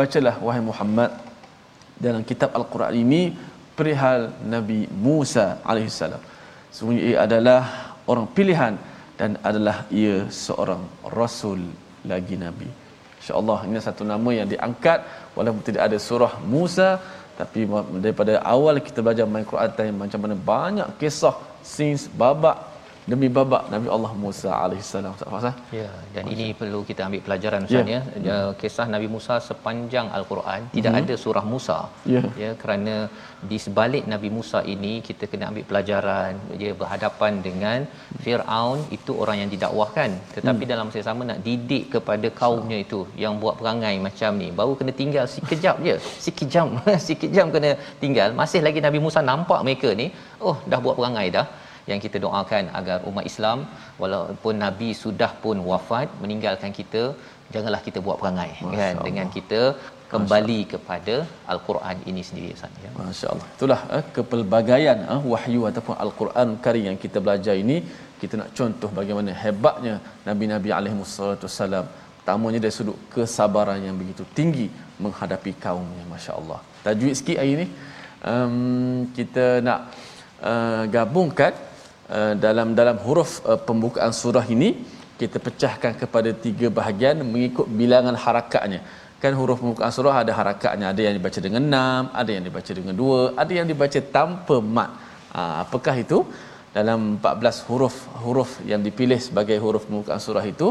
Bacalah 0.00 0.34
wahai 0.44 0.62
Muhammad 0.64 1.10
dalam 2.04 2.22
kitab 2.30 2.50
Al-Quran 2.58 2.94
ini 3.04 3.22
perihal 3.78 4.32
Nabi 4.54 4.88
Musa 5.06 5.46
alaihissalam. 5.70 6.22
Sebenarnya 6.74 7.02
ia 7.04 7.16
adalah 7.26 7.62
orang 8.10 8.26
pilihan 8.36 8.74
dan 9.20 9.36
adalah 9.48 9.76
ia 9.92 10.16
seorang 10.44 10.82
rasul 11.18 11.60
lagi 12.08 12.36
nabi. 12.40 12.68
Insya-Allah 13.20 13.58
ini 13.68 13.78
satu 13.78 14.02
nama 14.02 14.30
yang 14.34 14.48
diangkat 14.50 14.98
walaupun 15.38 15.62
tidak 15.68 15.82
ada 15.86 15.98
surah 16.08 16.32
Musa 16.42 16.98
tapi 17.38 17.64
daripada 18.04 18.42
awal 18.54 18.82
kita 18.82 18.98
belajar 19.04 19.24
main 19.30 19.46
Quran 19.46 19.94
macam 20.02 20.20
mana 20.24 20.34
banyak 20.34 20.88
kisah 21.00 21.36
since 21.62 22.10
babak 22.22 22.71
demi 23.10 23.28
babak 23.36 23.64
Nabi 23.74 23.88
Allah 23.94 24.12
Musa 24.24 24.50
alaihissalam 24.64 25.12
Ustaz 25.16 25.30
Fazal. 25.34 25.54
Ya, 25.78 25.88
dan 26.14 26.24
Masya. 26.24 26.34
ini 26.34 26.46
perlu 26.60 26.80
kita 26.88 27.00
ambil 27.08 27.22
pelajaran 27.26 27.66
Ustaz 27.68 27.88
ya. 27.94 28.00
ya. 28.28 28.38
Kisah 28.60 28.86
Nabi 28.94 29.08
Musa 29.14 29.34
sepanjang 29.48 30.08
Al-Quran 30.18 30.60
tidak 30.76 30.92
mm-hmm. 30.94 31.10
ada 31.10 31.22
surah 31.24 31.44
Musa. 31.52 31.78
Ya. 32.14 32.22
ya, 32.42 32.50
kerana 32.62 32.96
di 33.50 33.58
sebalik 33.64 34.04
Nabi 34.12 34.28
Musa 34.36 34.58
ini 34.74 34.92
kita 35.08 35.26
kena 35.30 35.44
ambil 35.50 35.64
pelajaran 35.70 36.32
dia 36.60 36.72
berhadapan 36.80 37.32
dengan 37.46 37.78
Firaun 38.24 38.78
itu 38.96 39.12
orang 39.22 39.36
yang 39.42 39.50
didakwahkan 39.54 40.10
tetapi 40.36 40.62
mm. 40.64 40.70
dalam 40.72 40.84
masa 40.88 41.02
sama 41.08 41.22
nak 41.30 41.40
didik 41.46 41.84
kepada 41.94 42.30
kaumnya 42.40 42.78
itu 42.84 43.00
yang 43.22 43.34
buat 43.42 43.56
perangai 43.60 43.94
macam 44.06 44.38
ni 44.42 44.48
baru 44.60 44.72
kena 44.80 44.94
tinggal 45.00 45.26
sekejap 45.34 45.76
je 45.86 45.96
sikit 46.26 46.48
jam 46.54 46.68
sikit 47.08 47.30
jam 47.36 47.48
kena 47.54 47.72
tinggal 48.04 48.30
masih 48.42 48.62
lagi 48.66 48.78
Nabi 48.86 49.00
Musa 49.06 49.22
nampak 49.30 49.60
mereka 49.66 49.90
ni 50.02 50.06
oh 50.48 50.56
dah 50.70 50.80
buat 50.86 50.96
perangai 51.00 51.26
dah 51.38 51.46
yang 51.90 52.00
kita 52.04 52.16
doakan 52.24 52.64
agar 52.80 52.98
umat 53.10 53.24
Islam 53.30 53.58
walaupun 54.02 54.54
nabi 54.66 54.90
sudah 55.04 55.30
pun 55.44 55.58
wafat 55.70 56.08
meninggalkan 56.22 56.72
kita 56.80 57.02
janganlah 57.54 57.82
kita 57.88 57.98
buat 58.06 58.16
perangai 58.20 58.50
Masya 58.52 58.76
kan 58.78 58.94
Allah. 58.94 59.06
dengan 59.06 59.26
kita 59.36 59.60
kembali 60.12 60.60
kepada 60.72 61.14
al-Quran 61.52 61.96
ini 62.10 62.22
sendiri 62.28 62.48
Ustaz 62.56 62.82
ya. 62.84 62.90
Masya-Allah. 62.98 63.46
Itulah 63.56 63.80
eh, 63.96 64.04
kepelbagaian 64.16 64.98
eh, 65.14 65.20
wahyu 65.32 65.62
ataupun 65.70 65.96
al-Quran 66.04 66.48
Karim 66.64 66.84
yang 66.88 66.98
kita 67.04 67.18
belajar 67.26 67.54
ini 67.64 67.76
kita 68.22 68.34
nak 68.40 68.50
contoh 68.58 68.90
bagaimana 68.98 69.30
hebatnya 69.44 69.94
nabi-nabi 70.28 70.70
alaihi 70.78 70.98
wasallam. 71.02 71.86
Pertamanya 72.18 72.58
dari 72.64 72.74
sudut 72.78 72.98
kesabaran 73.14 73.78
yang 73.86 73.96
begitu 74.00 74.22
tinggi 74.38 74.66
menghadapi 75.04 75.52
kaumnya 75.64 76.04
masya-Allah. 76.12 76.58
Tajwid 76.84 77.14
sikit 77.20 77.38
hari 77.40 77.52
ini 77.56 77.66
um, 78.30 78.56
kita 79.16 79.46
nak 79.68 79.80
uh, 80.50 80.84
gabungkan 80.96 81.52
Uh, 82.12 82.34
dalam 82.44 82.68
dalam 82.78 82.96
huruf 83.04 83.30
uh, 83.50 83.56
pembukaan 83.68 84.12
surah 84.12 84.44
ini 84.54 84.68
kita 85.20 85.38
pecahkan 85.46 85.92
kepada 86.00 86.30
tiga 86.44 86.66
bahagian 86.78 87.24
mengikut 87.32 87.66
bilangan 87.80 88.16
harakatnya. 88.24 88.80
Kan 89.22 89.32
huruf 89.38 89.58
pembukaan 89.62 89.92
surah 89.96 90.14
ada 90.22 90.32
harakatnya, 90.38 90.86
ada 90.92 91.00
yang 91.06 91.14
dibaca 91.18 91.38
dengan 91.46 91.62
enam, 91.68 92.02
ada 92.20 92.30
yang 92.34 92.44
dibaca 92.48 92.72
dengan 92.78 92.94
dua, 93.02 93.20
ada 93.42 93.52
yang 93.58 93.66
dibaca 93.70 94.00
tanpa 94.16 94.56
mat. 94.76 94.90
Ha, 95.32 95.40
apakah 95.64 95.94
itu? 96.04 96.18
Dalam 96.76 97.00
14 97.20 97.68
huruf 97.68 97.96
huruf 98.24 98.50
yang 98.70 98.80
dipilih 98.86 99.20
sebagai 99.28 99.56
huruf 99.64 99.84
pembukaan 99.88 100.20
surah 100.26 100.44
itu, 100.54 100.68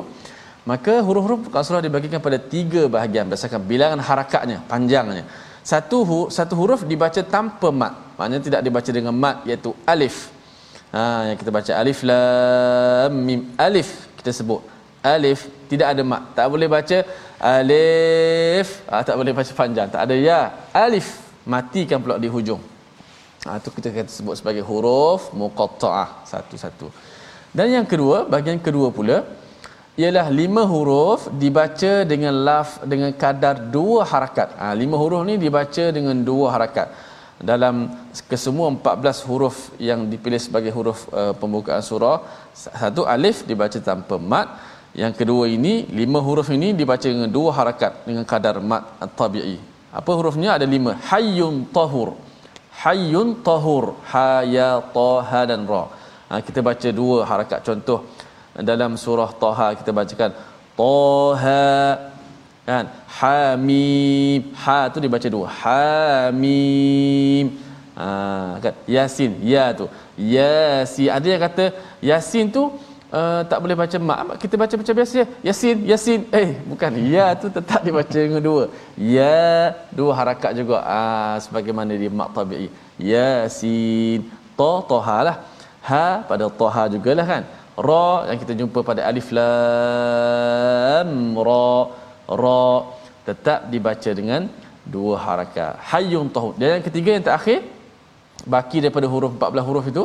maka 0.70 0.94
huruf-huruf 1.08 1.38
pembukaan 1.42 1.66
surah 1.66 1.82
dibagikan 1.88 2.20
pada 2.28 2.38
tiga 2.54 2.86
bahagian 2.96 3.26
berdasarkan 3.30 3.62
bilangan 3.72 4.02
harakatnya, 4.10 4.58
panjangnya. 4.72 5.26
Satu 5.72 6.28
satu 6.38 6.54
huruf 6.60 6.86
dibaca 6.92 7.22
tanpa 7.36 7.70
mat. 7.82 7.94
Maknanya 8.18 8.44
tidak 8.50 8.62
dibaca 8.68 8.92
dengan 8.98 9.14
mat 9.24 9.46
iaitu 9.50 9.72
alif. 9.94 10.41
Ha 10.92 11.32
yang 11.32 11.38
kita 11.40 11.52
baca. 11.58 11.72
Alif 11.82 12.00
lam 12.04 13.12
mim. 13.28 13.42
Alif 13.56 13.90
kita 14.20 14.32
sebut. 14.36 14.62
Alif 15.02 15.48
tidak 15.72 15.88
ada 15.96 16.02
mak. 16.12 16.36
Tak 16.38 16.48
boleh 16.54 16.68
baca 16.68 16.98
alif. 17.40 18.68
Ha, 18.92 19.02
tak 19.08 19.16
boleh 19.20 19.34
baca 19.34 19.52
panjang. 19.56 19.88
Tak 19.88 20.02
ada 20.06 20.16
ya. 20.30 20.42
Alif 20.86 21.08
matikan 21.48 21.98
pula 22.04 22.22
di 22.22 22.30
hujung. 22.30 22.62
Ha 23.48 23.58
tu 23.64 23.74
kita 23.74 23.90
kata 23.90 24.12
sebut 24.14 24.36
sebagai 24.38 24.64
huruf 24.70 25.34
muqatta'ah. 25.34 26.28
Satu-satu. 26.32 26.88
Dan 27.52 27.68
yang 27.76 27.88
kedua, 27.92 28.30
bahagian 28.32 28.60
kedua 28.68 28.94
pula 28.98 29.18
ialah 30.00 30.28
lima 30.32 30.64
huruf 30.72 31.28
dibaca 31.42 31.94
dengan 32.12 32.32
laf 32.48 32.80
dengan 32.92 33.12
kadar 33.24 33.56
dua 33.76 34.08
harakat. 34.12 34.50
Ha, 34.60 34.66
lima 34.82 34.96
huruf 35.02 35.24
ni 35.30 35.36
dibaca 35.46 35.86
dengan 35.98 36.16
dua 36.30 36.48
harakat. 36.56 36.88
Dalam 37.42 37.90
kesemua 38.30 38.70
14 38.70 39.26
huruf 39.28 39.74
yang 39.82 40.06
dipilih 40.12 40.38
sebagai 40.38 40.72
huruf 40.78 41.10
uh, 41.10 41.34
pembukaan 41.42 41.82
surah, 41.82 42.22
satu 42.54 43.02
alif 43.14 43.42
dibaca 43.50 43.80
tanpa 43.82 44.22
mat, 44.22 44.48
yang 44.94 45.14
kedua 45.20 45.50
ini 45.50 45.90
lima 45.90 46.20
huruf 46.28 46.54
ini 46.54 46.70
dibaca 46.78 47.08
dengan 47.16 47.32
dua 47.38 47.50
harakat 47.60 48.06
dengan 48.06 48.24
kadar 48.32 48.62
mat 48.62 48.84
tabi'i. 49.18 49.58
Apa 50.00 50.12
hurufnya? 50.18 50.56
Ada 50.56 50.68
lima. 50.76 50.94
Hayyun 51.12 51.56
tahur. 51.76 52.10
Hayyun 52.84 53.42
tahur. 53.48 53.86
Ha 54.12 54.46
ya 54.56 54.72
ta 54.96 55.12
ha 55.30 55.42
dan 55.50 55.64
ra. 55.72 55.84
Ha, 56.32 56.40
kita 56.48 56.60
baca 56.64 56.90
dua 56.96 57.18
harakat 57.28 57.60
contoh 57.68 58.00
dalam 58.70 59.00
surah 59.04 59.32
Taha 59.44 59.68
kita 59.80 59.92
bacakan 59.96 60.32
Taha 60.76 61.64
kan? 62.66 62.86
Hamim. 63.20 64.42
Ha 64.64 64.78
tu 64.94 64.98
dibaca 65.04 65.28
dua. 65.36 65.48
Hamim. 65.62 67.46
Ha 67.98 68.58
kan? 68.64 68.74
Yasin. 68.96 69.32
Ya 69.54 69.66
tu. 69.80 69.86
Yasin. 70.18 71.10
Ada 71.18 71.28
yang 71.34 71.42
kata 71.48 71.66
Yasin 72.10 72.46
tu 72.56 72.64
uh, 73.12 73.42
tak 73.52 73.60
boleh 73.64 73.76
baca 73.82 73.98
mak. 74.10 74.20
Kita 74.44 74.56
baca 74.62 74.74
macam 74.82 74.94
biasa 75.00 75.14
ya. 75.22 75.26
Yasin 75.48 75.78
Yasin. 75.92 76.20
Eh 76.42 76.50
bukan. 76.72 76.92
Ya 77.16 77.28
tu 77.42 77.48
tetap 77.58 77.80
dibaca 77.88 78.20
dengan 78.26 78.42
dua. 78.50 78.64
Ya 78.96 79.74
dua 80.00 80.12
harakat 80.20 80.52
juga. 80.60 80.78
Ah 80.98 81.36
sebagaimana 81.46 81.92
di 82.04 82.10
mak 82.20 82.30
tabi'i. 82.38 82.68
Yasin. 83.12 84.20
Ta 84.60 84.74
taha 84.92 85.18
lah. 85.30 85.38
Ha 85.90 86.06
pada 86.30 86.46
taha 86.62 86.84
jugalah 86.94 87.26
kan. 87.34 87.44
Ra 87.88 88.30
yang 88.30 88.40
kita 88.44 88.54
jumpa 88.60 88.80
pada 88.90 89.02
alif 89.10 89.28
lam 89.38 91.10
ra 91.48 91.72
ra 92.42 92.88
tetap 93.28 93.60
dibaca 93.74 94.12
dengan 94.20 94.42
dua 94.94 95.16
harakat 95.26 95.78
hayyun 95.92 96.28
tahud. 96.36 96.54
Dan 96.60 96.68
yang 96.80 96.86
ketiga 96.88 97.10
yang 97.16 97.26
terakhir 97.28 97.60
baki 98.54 98.78
daripada 98.84 99.08
huruf 99.14 99.32
14 99.38 99.68
huruf 99.70 99.86
itu 99.94 100.04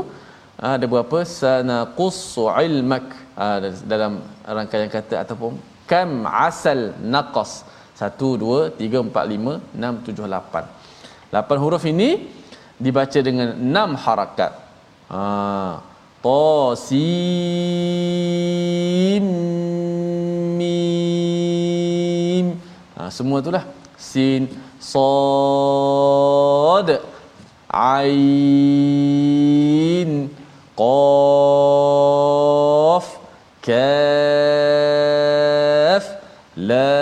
ada 0.56 0.84
berapa? 0.92 1.18
Sanaqussu 1.24 2.44
ilmak. 2.64 3.06
Dalam 3.92 4.12
rangkaian 4.56 4.88
kata 4.96 5.14
ataupun 5.24 5.52
kam 5.90 6.10
asal 6.28 6.78
naqas. 7.14 7.52
1 7.96 8.12
2 8.20 8.76
3 8.76 9.08
4 9.08 9.24
5 9.40 9.72
6 9.72 10.04
7 10.12 10.28
8 10.28 11.32
8 11.32 11.62
huruf 11.62 11.82
ini 11.88 12.28
dibaca 12.76 13.18
dengan 13.28 13.48
6 13.56 14.04
harakat. 14.04 14.52
Ha 15.08 15.80
ta 16.26 16.74
sin 16.74 17.06
semua 23.10 23.42
itulah 23.42 23.66
sin 23.96 24.48
sad 24.78 27.00
ain 27.72 28.20
qaf 30.76 31.56
kaf 33.64 34.44
lam 36.56 36.96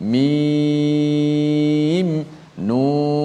mim 0.00 2.24
nun. 2.56 3.20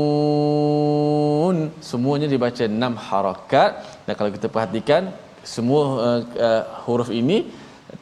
Semuanya 1.79 2.27
dibaca 2.27 2.67
enam 2.67 2.99
harakat. 2.99 3.71
Dan 4.05 4.13
kalau 4.19 4.29
kita 4.31 4.47
perhatikan 4.51 5.11
semua 5.45 5.83
uh, 6.01 6.21
uh, 6.35 6.63
huruf 6.85 7.09
ini 7.13 7.45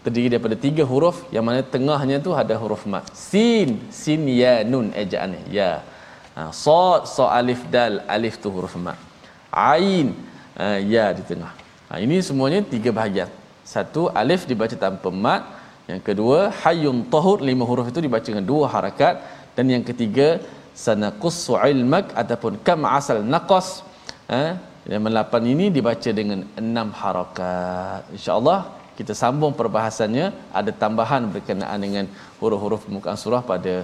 terdiri 0.03 0.27
daripada 0.33 0.55
tiga 0.65 0.83
huruf 0.91 1.17
yang 1.35 1.43
mana 1.47 1.61
tengahnya 1.75 2.17
tu 2.25 2.31
ada 2.41 2.55
huruf 2.61 2.83
mat. 2.93 3.05
Sin 3.29 3.69
sin 4.01 4.21
ya 4.41 4.55
nun 4.71 4.87
ejaannya 5.03 5.41
ya. 5.57 5.71
Ha, 6.35 6.41
sad 6.63 7.01
sa 7.15 7.25
alif 7.39 7.61
dal 7.75 7.95
alif 8.15 8.35
tu 8.43 8.49
huruf 8.55 8.75
mat. 8.85 8.99
Ain 9.53 10.07
uh, 10.63 10.79
ya 10.93 11.05
di 11.17 11.23
tengah. 11.29 11.51
Ha, 11.89 12.01
ini 12.05 12.17
semuanya 12.29 12.59
tiga 12.73 12.91
bahagian. 12.99 13.29
Satu 13.73 14.11
alif 14.21 14.43
dibaca 14.51 14.75
tanpa 14.85 15.09
mat. 15.25 15.43
Yang 15.91 16.01
kedua 16.07 16.39
hayyun 16.63 16.99
tahur 17.13 17.37
lima 17.49 17.63
huruf 17.69 17.87
itu 17.91 17.99
dibaca 18.07 18.27
dengan 18.33 18.45
dua 18.51 18.65
harakat. 18.75 19.15
Dan 19.55 19.65
yang 19.73 19.83
ketiga 19.89 20.27
sanaqussu 20.83 21.55
ilmak 21.71 22.11
ataupun 22.21 22.59
kam 22.67 22.83
asal 22.97 23.17
naqas. 23.33 23.67
Eh 24.27 24.51
yang 24.91 25.03
melapan 25.07 25.43
ini 25.47 25.65
dibaca 25.71 26.09
dengan 26.19 26.39
enam 26.59 26.87
harakat. 27.01 28.03
Insyaallah 28.15 28.82
kita 28.99 29.13
sambung 29.23 29.53
perbahasannya 29.61 30.25
ada 30.59 30.71
tambahan 30.83 31.23
berkenaan 31.35 31.79
dengan 31.85 32.05
huruf-huruf 32.41 32.81
pembukaan 32.87 33.19
surah 33.25 33.43
pada 33.51 33.75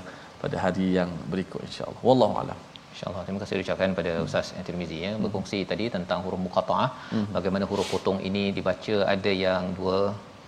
pada 0.42 0.58
hari 0.66 0.88
yang 1.00 1.12
berikut 1.32 1.62
insyaallah 1.70 2.04
wallahu 2.10 2.36
alam 2.44 2.60
InsyaAllah. 3.00 3.24
Terima 3.26 3.40
kasih 3.42 3.64
ucapkan 3.64 3.92
pada 3.98 4.12
Ustaz 4.28 4.48
Tirmizi 4.68 4.98
ya. 5.06 5.12
Berkongsi 5.24 5.60
tadi 5.72 5.86
tentang 5.96 6.20
huruf 6.26 6.42
muqata'ah. 6.46 6.90
Hmm. 7.14 7.28
Bagaimana 7.36 7.64
huruf 7.70 7.88
potong 7.94 8.20
ini 8.30 8.44
dibaca 8.58 8.96
ada 9.14 9.32
yang 9.46 9.72
dua 9.78 10.00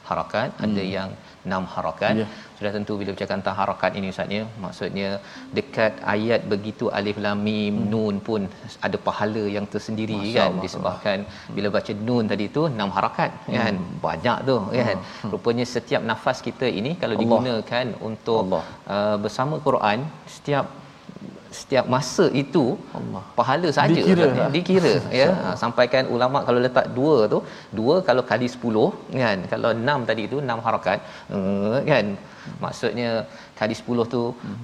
harakat, 0.10 0.50
hmm. 0.56 0.64
ada 0.66 0.84
yang 0.96 1.10
enam 1.48 1.64
harakat. 1.74 2.14
Yeah. 2.22 2.32
Sudah 2.58 2.72
tentu 2.76 2.94
bila 3.00 3.10
bercakap 3.14 3.36
tentang 3.40 3.58
harakat 3.60 3.92
ini 4.00 4.08
Ustaz 4.14 4.34
ya, 4.38 4.44
maksudnya 4.64 5.10
dekat 5.58 5.94
ayat 6.14 6.42
begitu 6.54 6.86
alif 6.98 7.18
lam 7.26 7.40
mim 7.48 7.76
hmm. 7.78 7.88
nun 7.94 8.16
pun 8.28 8.42
ada 8.88 8.98
pahala 9.08 9.44
yang 9.56 9.66
tersendiri 9.74 10.18
Masya 10.20 10.36
kan 10.38 10.50
Allah, 10.50 10.64
disebabkan 10.66 11.18
Allah. 11.26 11.54
bila 11.56 11.68
baca 11.78 11.94
nun 12.10 12.26
tadi 12.34 12.46
tu 12.58 12.64
enam 12.76 12.92
harakat 12.98 13.32
hmm. 13.48 13.56
kan. 13.58 13.74
Banyak 14.08 14.38
tu 14.50 14.58
kan. 14.78 14.98
Hmm. 15.22 15.32
Rupanya 15.34 15.66
setiap 15.76 16.04
nafas 16.12 16.40
kita 16.50 16.70
ini 16.82 16.94
kalau 17.02 17.16
Allah. 17.18 17.24
digunakan 17.26 17.86
untuk 18.10 18.44
uh, 18.96 19.18
bersama 19.26 19.58
Quran 19.68 20.00
setiap 20.38 20.68
setiap 21.60 21.86
masa 21.94 22.26
itu 22.42 22.64
Allah. 22.98 23.24
pahala 23.38 23.70
saja 23.78 24.02
dikira, 24.02 24.28
kan? 24.40 24.50
dikira 24.56 24.94
ya 25.20 25.30
ha, 25.44 25.54
sampaikan 25.62 26.04
ulama 26.16 26.40
kalau 26.48 26.60
letak 26.66 26.86
dua 26.98 27.16
tu 27.34 27.40
dua 27.80 27.96
kalau 28.10 28.24
kali 28.32 28.50
sepuluh 28.56 28.90
kan 29.22 29.40
kalau 29.54 29.72
enam 29.84 30.02
tadi 30.10 30.26
tu 30.34 30.38
enam 30.46 30.60
harakat 30.68 31.00
uh, 31.38 31.78
kan 31.90 32.06
maksudnya 32.66 33.10
kali 33.60 33.76
sepuluh 33.80 34.06
tu 34.16 34.24
hmm. 34.44 34.62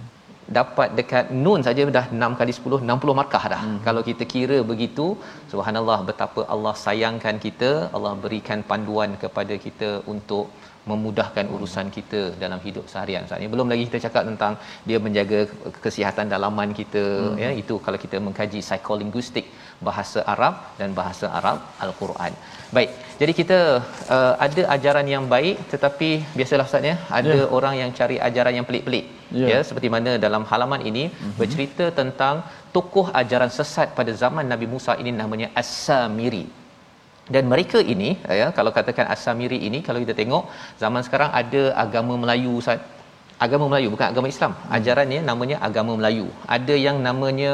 dapat 0.57 0.89
dekat 0.99 1.25
nun 1.45 1.61
saja 1.67 1.81
dah 1.97 2.05
6 2.25 2.39
kali 2.39 2.51
10 2.57 2.77
60 2.89 3.19
markah 3.19 3.41
dah. 3.53 3.59
Hmm. 3.63 3.79
Kalau 3.85 4.01
kita 4.09 4.23
kira 4.33 4.57
begitu, 4.69 5.05
subhanallah 5.51 5.97
betapa 6.09 6.41
Allah 6.53 6.73
sayangkan 6.83 7.35
kita, 7.45 7.71
Allah 7.95 8.13
berikan 8.25 8.61
panduan 8.69 9.11
kepada 9.23 9.55
kita 9.65 9.89
untuk 10.13 10.45
memudahkan 10.91 11.45
urusan 11.55 11.87
kita 11.97 12.21
dalam 12.43 12.59
hidup 12.65 12.85
seharian 12.91 13.23
ni 13.41 13.47
belum 13.53 13.67
lagi 13.71 13.83
kita 13.89 13.99
cakap 14.05 14.23
tentang 14.29 14.53
dia 14.89 14.97
menjaga 15.05 15.39
kesihatan 15.85 16.27
dalaman 16.33 16.71
kita 16.79 17.03
hmm. 17.05 17.39
ya 17.43 17.49
itu 17.61 17.75
kalau 17.85 17.99
kita 18.03 18.19
mengkaji 18.27 18.59
psikolinguistik 18.67 19.47
bahasa 19.87 20.19
Arab 20.33 20.53
dan 20.79 20.89
bahasa 20.99 21.25
Arab 21.39 21.57
Al-Quran. 21.85 22.33
Baik. 22.75 22.89
Jadi 23.19 23.33
kita 23.39 23.59
uh, 24.15 24.33
ada 24.45 24.61
ajaran 24.75 25.07
yang 25.15 25.25
baik 25.33 25.55
tetapi 25.73 26.09
biasalah 26.37 26.65
Ustaz 26.69 26.89
ya 26.91 26.95
ada 27.19 27.35
yeah. 27.39 27.55
orang 27.57 27.75
yang 27.81 27.91
cari 27.99 28.17
ajaran 28.29 28.53
yang 28.57 28.67
pelik-pelik. 28.69 29.05
Yeah. 29.41 29.49
Ya 29.51 29.59
seperti 29.69 29.87
mana 29.95 30.11
dalam 30.25 30.43
halaman 30.51 30.81
ini 30.91 31.03
mm-hmm. 31.09 31.35
bercerita 31.39 31.85
tentang 31.99 32.35
tokoh 32.75 33.07
ajaran 33.21 33.51
sesat 33.57 33.89
pada 33.99 34.11
zaman 34.23 34.45
Nabi 34.53 34.67
Musa 34.73 34.95
ini 35.03 35.13
namanya 35.21 35.49
As-Samiri 35.61 36.45
dan 37.35 37.43
mereka 37.51 37.79
ini 37.93 38.09
ya 38.41 38.47
kalau 38.57 38.71
katakan 38.77 39.07
Asamiri 39.15 39.59
ini 39.67 39.79
kalau 39.87 39.99
kita 40.03 40.15
tengok 40.21 40.43
zaman 40.83 41.01
sekarang 41.07 41.31
ada 41.41 41.63
agama 41.85 42.13
Melayu 42.23 42.55
agama 43.45 43.65
Melayu 43.71 43.89
bukan 43.93 44.07
agama 44.11 44.27
Islam. 44.33 44.53
Ajarannya 44.77 45.19
namanya 45.31 45.57
agama 45.67 45.93
Melayu. 45.99 46.27
Ada 46.55 46.75
yang 46.85 46.97
namanya 47.07 47.51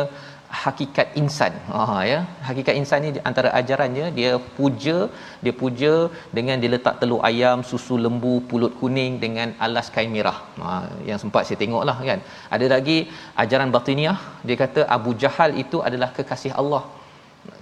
hakikat 0.64 1.08
insan. 1.22 1.54
Ha 1.76 1.84
ya. 2.12 2.20
Hakikat 2.48 2.76
insan 2.82 3.02
ni 3.06 3.12
antara 3.30 3.50
ajarannya 3.60 4.06
dia 4.18 4.32
puja 4.58 4.98
dia 5.44 5.54
puja 5.62 5.94
dengan 6.38 6.62
dia 6.62 6.72
letak 6.76 6.98
telur 7.02 7.22
ayam 7.30 7.60
susu 7.72 7.96
lembu 8.06 8.34
pulut 8.50 8.74
kuning 8.80 9.14
dengan 9.24 9.52
alas 9.68 9.90
kain 9.96 10.12
merah. 10.16 10.38
Ha 10.64 10.74
yang 11.10 11.20
sempat 11.24 11.50
saya 11.50 11.60
tengoklah 11.64 11.98
kan. 12.10 12.20
Ada 12.58 12.68
lagi 12.76 12.98
ajaran 13.46 13.72
batiniah 13.78 14.18
dia 14.48 14.58
kata 14.64 14.84
Abu 14.98 15.14
Jahal 15.24 15.52
itu 15.64 15.80
adalah 15.90 16.12
kekasih 16.18 16.54
Allah. 16.64 16.84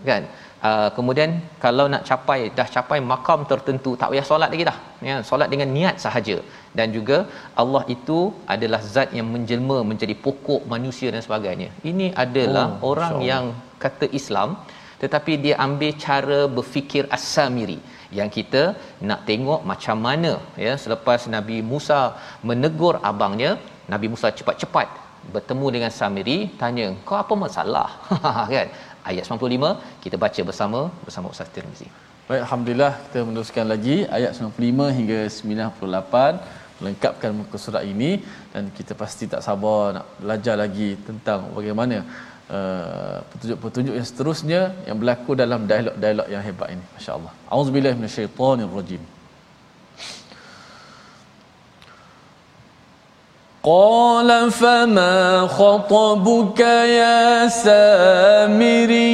Kan 0.09 0.23
Uh, 0.69 0.89
kemudian 0.95 1.29
kalau 1.63 1.85
nak 1.93 2.03
capai 2.09 2.39
dah 2.57 2.65
capai 2.73 2.97
makam 3.11 3.39
tertentu 3.51 3.91
tak 3.99 4.09
payah 4.11 4.25
solat 4.29 4.49
lagi 4.53 4.65
dah. 4.69 4.77
Ya 5.07 5.15
solat 5.29 5.47
dengan 5.53 5.69
niat 5.77 5.95
sahaja. 6.03 6.35
Dan 6.77 6.87
juga 6.97 7.17
Allah 7.61 7.83
itu 7.95 8.19
adalah 8.53 8.81
zat 8.93 9.09
yang 9.17 9.27
menjelma 9.35 9.77
menjadi 9.91 10.15
pokok 10.25 10.61
manusia 10.73 11.09
dan 11.15 11.23
sebagainya. 11.27 11.69
Ini 11.91 12.07
adalah 12.25 12.67
oh, 12.77 12.91
orang 12.91 13.15
so. 13.17 13.25
yang 13.31 13.45
kata 13.83 14.07
Islam 14.19 14.49
tetapi 15.01 15.33
dia 15.43 15.55
ambil 15.65 15.91
cara 16.05 16.39
berfikir 16.57 17.03
as-samiri. 17.15 17.79
Yang 18.17 18.29
kita 18.37 18.63
nak 19.09 19.21
tengok 19.29 19.61
macam 19.71 19.97
mana 20.07 20.31
ya 20.65 20.73
selepas 20.83 21.21
Nabi 21.35 21.57
Musa 21.71 21.99
menegur 22.49 22.95
abangnya 23.09 23.51
Nabi 23.93 24.07
Musa 24.13 24.29
cepat-cepat 24.39 24.87
bertemu 25.33 25.67
dengan 25.75 25.91
Samiri 25.97 26.37
tanya 26.61 26.85
kau 27.07 27.17
apa 27.23 27.33
masalah? 27.45 27.89
Kan 28.53 28.67
ayat 29.09 29.23
95 29.27 30.01
kita 30.03 30.15
baca 30.23 30.41
bersama 30.49 30.79
bersama 31.05 31.27
Ustaz 31.33 31.51
Tirmizi. 31.55 31.87
Baik, 32.29 32.41
Alhamdulillah 32.45 32.93
kita 33.05 33.19
meneruskan 33.27 33.65
lagi 33.73 33.95
ayat 34.17 34.31
95 34.39 34.97
hingga 34.97 35.19
98 35.37 36.59
melengkapkan 36.81 37.31
muka 37.39 37.57
surat 37.63 37.83
ini 37.93 38.11
dan 38.53 38.63
kita 38.77 38.93
pasti 39.01 39.25
tak 39.33 39.41
sabar 39.47 39.81
nak 39.95 40.05
belajar 40.21 40.55
lagi 40.63 40.89
tentang 41.07 41.39
bagaimana 41.57 41.97
uh, 42.57 43.17
petunjuk-petunjuk 43.31 43.95
yang 43.99 44.07
seterusnya 44.11 44.61
yang 44.87 44.97
berlaku 45.01 45.31
dalam 45.43 45.69
dialog-dialog 45.71 46.27
yang 46.33 46.43
hebat 46.47 46.69
ini. 46.75 46.85
Masya-Allah. 46.97 47.33
Auzubillahi 47.57 47.95
minasyaitonirrajim. 47.99 49.03
قال 53.63 54.51
فما 54.51 55.47
خطبك 55.47 56.59
يا 56.59 57.47
سامري؟ 57.47 59.11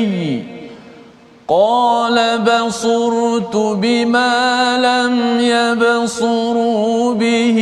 قال 1.47 2.39
بصرت 2.41 3.55
بما 3.55 4.77
لم 4.77 5.39
يبصروا 5.39 7.13
به 7.13 7.60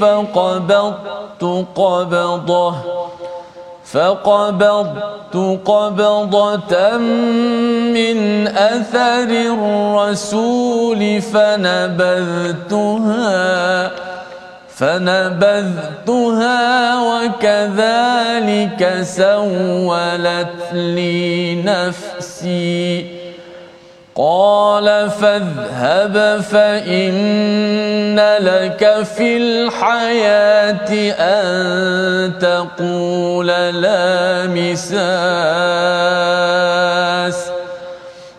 فقبضت 0.00 1.66
قبضه 1.76 2.74
فقبضت 3.84 5.36
قبضة 5.64 6.98
من 7.96 8.46
أثر 8.46 9.30
الرسول 9.30 11.22
فنبذتها. 11.22 12.48
فنبذتها 14.78 16.60
وكذلك 17.02 18.82
سولت 19.02 20.72
لي 20.72 21.62
نفسي. 21.62 23.06
قال 24.14 25.10
فاذهب 25.10 26.40
فإن 26.40 28.18
لك 28.40 29.02
في 29.16 29.36
الحياة 29.36 30.90
أن 31.18 32.38
تقول 32.38 33.46
لا 33.46 34.46
مساس. 34.46 35.18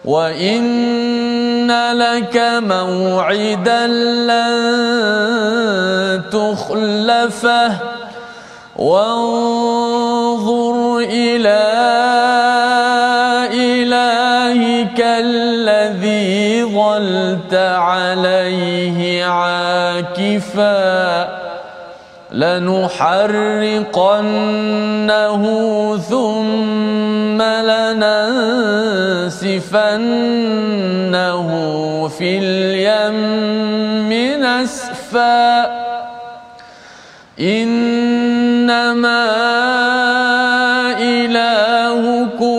وإن 0.05 1.71
لك 1.91 2.37
موعدا 2.63 3.87
لن 4.27 4.61
تخلفه 6.31 7.71
وانظر 8.77 10.17
إلى 10.97 11.59
إلهك 13.53 14.99
الذي 15.01 16.63
ظلت 16.63 17.53
عليه 17.53 19.25
عاكفاً 19.25 20.59
لنحرقنه 22.31 23.43
ثم 25.97 27.41
لننسفنه 27.41 28.19
في 32.07 32.29
اليم 32.37 34.09
نسفا. 34.43 35.79
إنما 37.39 39.25
إلهكم 40.99 42.58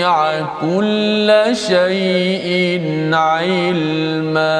وسع 0.00 0.16
كل 0.64 1.28
شيء 1.70 2.48
علما 3.28 4.56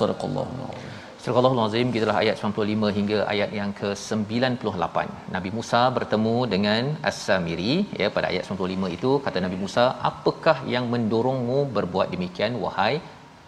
صدق 0.00 0.20
الله 0.28 0.48
العظيم 0.56 0.76
Surah 1.18 1.44
Al-Azim 1.44 1.86
gitulah 1.94 2.14
ayat 2.22 2.36
95 2.40 2.88
hingga 2.98 3.18
ayat 3.32 3.50
yang 3.58 3.70
ke-98. 3.80 4.96
Nabi 5.34 5.50
Musa 5.56 5.80
bertemu 5.96 6.36
dengan 6.52 6.82
As-Samiri 7.10 7.74
ya 8.00 8.08
pada 8.14 8.26
ayat 8.32 8.48
95 8.48 8.88
itu 8.96 9.10
kata 9.24 9.38
Nabi 9.44 9.58
Musa, 9.64 9.84
"Apakah 10.10 10.56
yang 10.74 10.84
mendorongmu 10.92 11.58
berbuat 11.76 12.08
demikian 12.14 12.56
wahai 12.64 12.94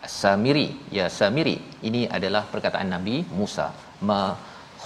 As-Samiri?" 0.07 0.69
Ya 0.97 1.07
Samiri, 1.19 1.57
ini 1.89 2.03
adalah 2.19 2.43
perkataan 2.53 2.91
Nabi 2.97 3.17
Musa. 3.39 3.69
Ma 4.09 4.21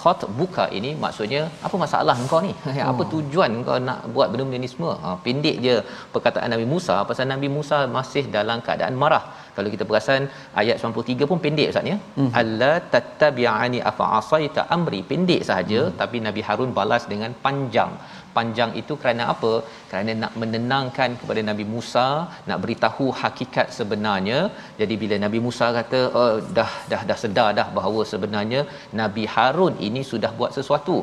khot 0.02 0.22
buka 0.40 0.66
ini 0.78 0.92
maksudnya 1.04 1.42
apa 1.68 1.76
masalah 1.84 2.16
engkau 2.24 2.40
ni? 2.48 2.54
Oh. 2.70 2.88
apa 2.92 3.04
tujuan 3.14 3.52
engkau 3.60 3.78
nak 3.90 4.00
buat 4.16 4.28
benda-benda 4.32 4.60
ni 4.64 4.70
semua? 4.74 4.94
Ha, 5.04 5.10
pendek 5.26 5.58
je 5.66 5.76
perkataan 6.14 6.50
Nabi 6.56 6.66
Musa. 6.74 6.96
Pasal 7.10 7.28
Nabi 7.34 7.50
Musa 7.58 7.80
masih 7.98 8.24
dalam 8.38 8.60
keadaan 8.68 8.96
marah. 9.04 9.24
Kalau 9.56 9.70
kita 9.74 9.84
perasan 9.90 10.24
ayat 10.62 10.76
93 10.82 11.30
pun 11.30 11.40
pendek 11.46 11.70
ustaz 11.72 11.92
ya? 11.92 11.98
Hmm. 12.18 12.30
alla 12.42 12.74
tattabi'ani 12.94 13.80
afa 13.92 14.06
asaita 14.20 14.64
amri. 14.76 15.02
Pendek 15.12 15.42
sahaja 15.50 15.82
hmm. 15.84 15.98
tapi 16.02 16.18
Nabi 16.28 16.44
Harun 16.48 16.72
balas 16.80 17.06
dengan 17.14 17.34
panjang 17.46 17.94
panjang 18.38 18.72
itu 18.82 18.94
kerana 19.02 19.24
apa? 19.34 19.54
Kerana 19.92 20.12
nak 20.24 20.34
menenangkan 20.42 21.18
kepada 21.22 21.42
Nabi 21.50 21.66
Musa, 21.76 22.08
nak 22.50 22.60
beritahu 22.64 23.08
hakikat 23.22 23.68
sebenarnya. 23.80 24.40
Jadi 24.82 24.96
bila 25.04 25.18
Nabi 25.26 25.42
Musa 25.48 25.68
kata, 25.80 26.02
oh, 26.20 26.34
dah 26.60 26.72
dah 26.92 27.02
dah 27.10 27.18
sedar 27.24 27.50
dah 27.60 27.68
bahawa 27.80 28.04
sebenarnya 28.14 28.62
Nabi 29.02 29.26
Harun 29.36 29.76
ini 29.90 30.04
sudah 30.12 30.32
buat 30.40 30.54
sesuatu. 30.60 31.00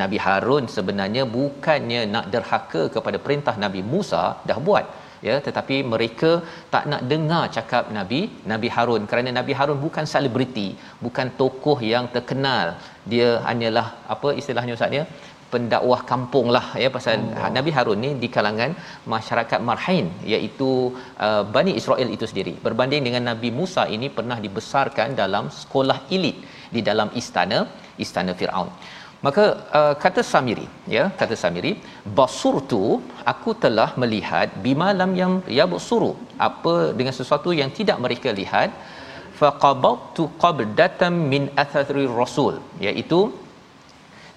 Nabi 0.00 0.18
Harun 0.24 0.64
sebenarnya 0.76 1.22
bukannya 1.36 2.00
nak 2.14 2.26
derhaka 2.32 2.82
kepada 2.96 3.18
perintah 3.26 3.54
Nabi 3.64 3.82
Musa, 3.92 4.24
dah 4.50 4.58
buat 4.68 4.86
ya 5.26 5.36
tetapi 5.46 5.76
mereka 5.92 6.30
tak 6.74 6.84
nak 6.92 7.02
dengar 7.12 7.44
cakap 7.56 7.84
Nabi 7.98 8.20
Nabi 8.52 8.68
Harun 8.76 9.02
kerana 9.10 9.30
Nabi 9.38 9.52
Harun 9.58 9.80
bukan 9.86 10.06
selebriti 10.12 10.68
bukan 11.04 11.28
tokoh 11.40 11.78
yang 11.92 12.06
terkenal 12.16 12.66
dia 13.12 13.28
hanyalah 13.48 13.86
apa 14.14 14.30
istilahnya 14.40 14.76
ustaz 14.78 14.98
ya 14.98 15.04
pendakwah 15.52 16.00
kampung 16.10 16.46
lah 16.56 16.66
ya 16.82 16.88
pasal 16.96 17.14
oh. 17.20 17.50
Nabi 17.56 17.70
Harun 17.76 18.00
ni 18.04 18.10
di 18.22 18.28
kalangan 18.36 18.70
masyarakat 19.14 19.60
Marhain 19.68 20.06
iaitu 20.34 20.70
uh, 21.26 21.42
Bani 21.56 21.72
Israel 21.80 22.08
itu 22.16 22.26
sendiri 22.30 22.54
berbanding 22.66 23.02
dengan 23.08 23.24
Nabi 23.30 23.50
Musa 23.58 23.84
ini 23.96 24.08
pernah 24.18 24.38
dibesarkan 24.44 25.18
dalam 25.22 25.46
sekolah 25.60 25.98
elit 26.16 26.38
di 26.76 26.82
dalam 26.90 27.10
istana 27.22 27.60
istana 28.04 28.34
Firaun 28.40 28.70
maka 29.26 29.44
uh, 29.78 29.94
kata 30.02 30.22
Samiri 30.32 30.66
ya 30.96 31.04
kata 31.20 31.36
Samiri 31.42 31.72
basurtu 32.18 32.84
aku 33.32 33.52
telah 33.64 33.90
melihat 34.02 34.48
bima 34.66 34.90
lam 35.00 35.12
yang 35.22 35.32
yabsuru 35.60 36.12
apa 36.48 36.74
dengan 36.98 37.14
sesuatu 37.20 37.52
yang 37.60 37.70
tidak 37.78 37.98
mereka 38.04 38.30
lihat 38.40 38.70
faqabtu 39.40 40.22
qabdatan 40.44 41.14
min 41.32 41.44
athari 41.62 42.06
rasul 42.20 42.54
iaitu 42.86 43.20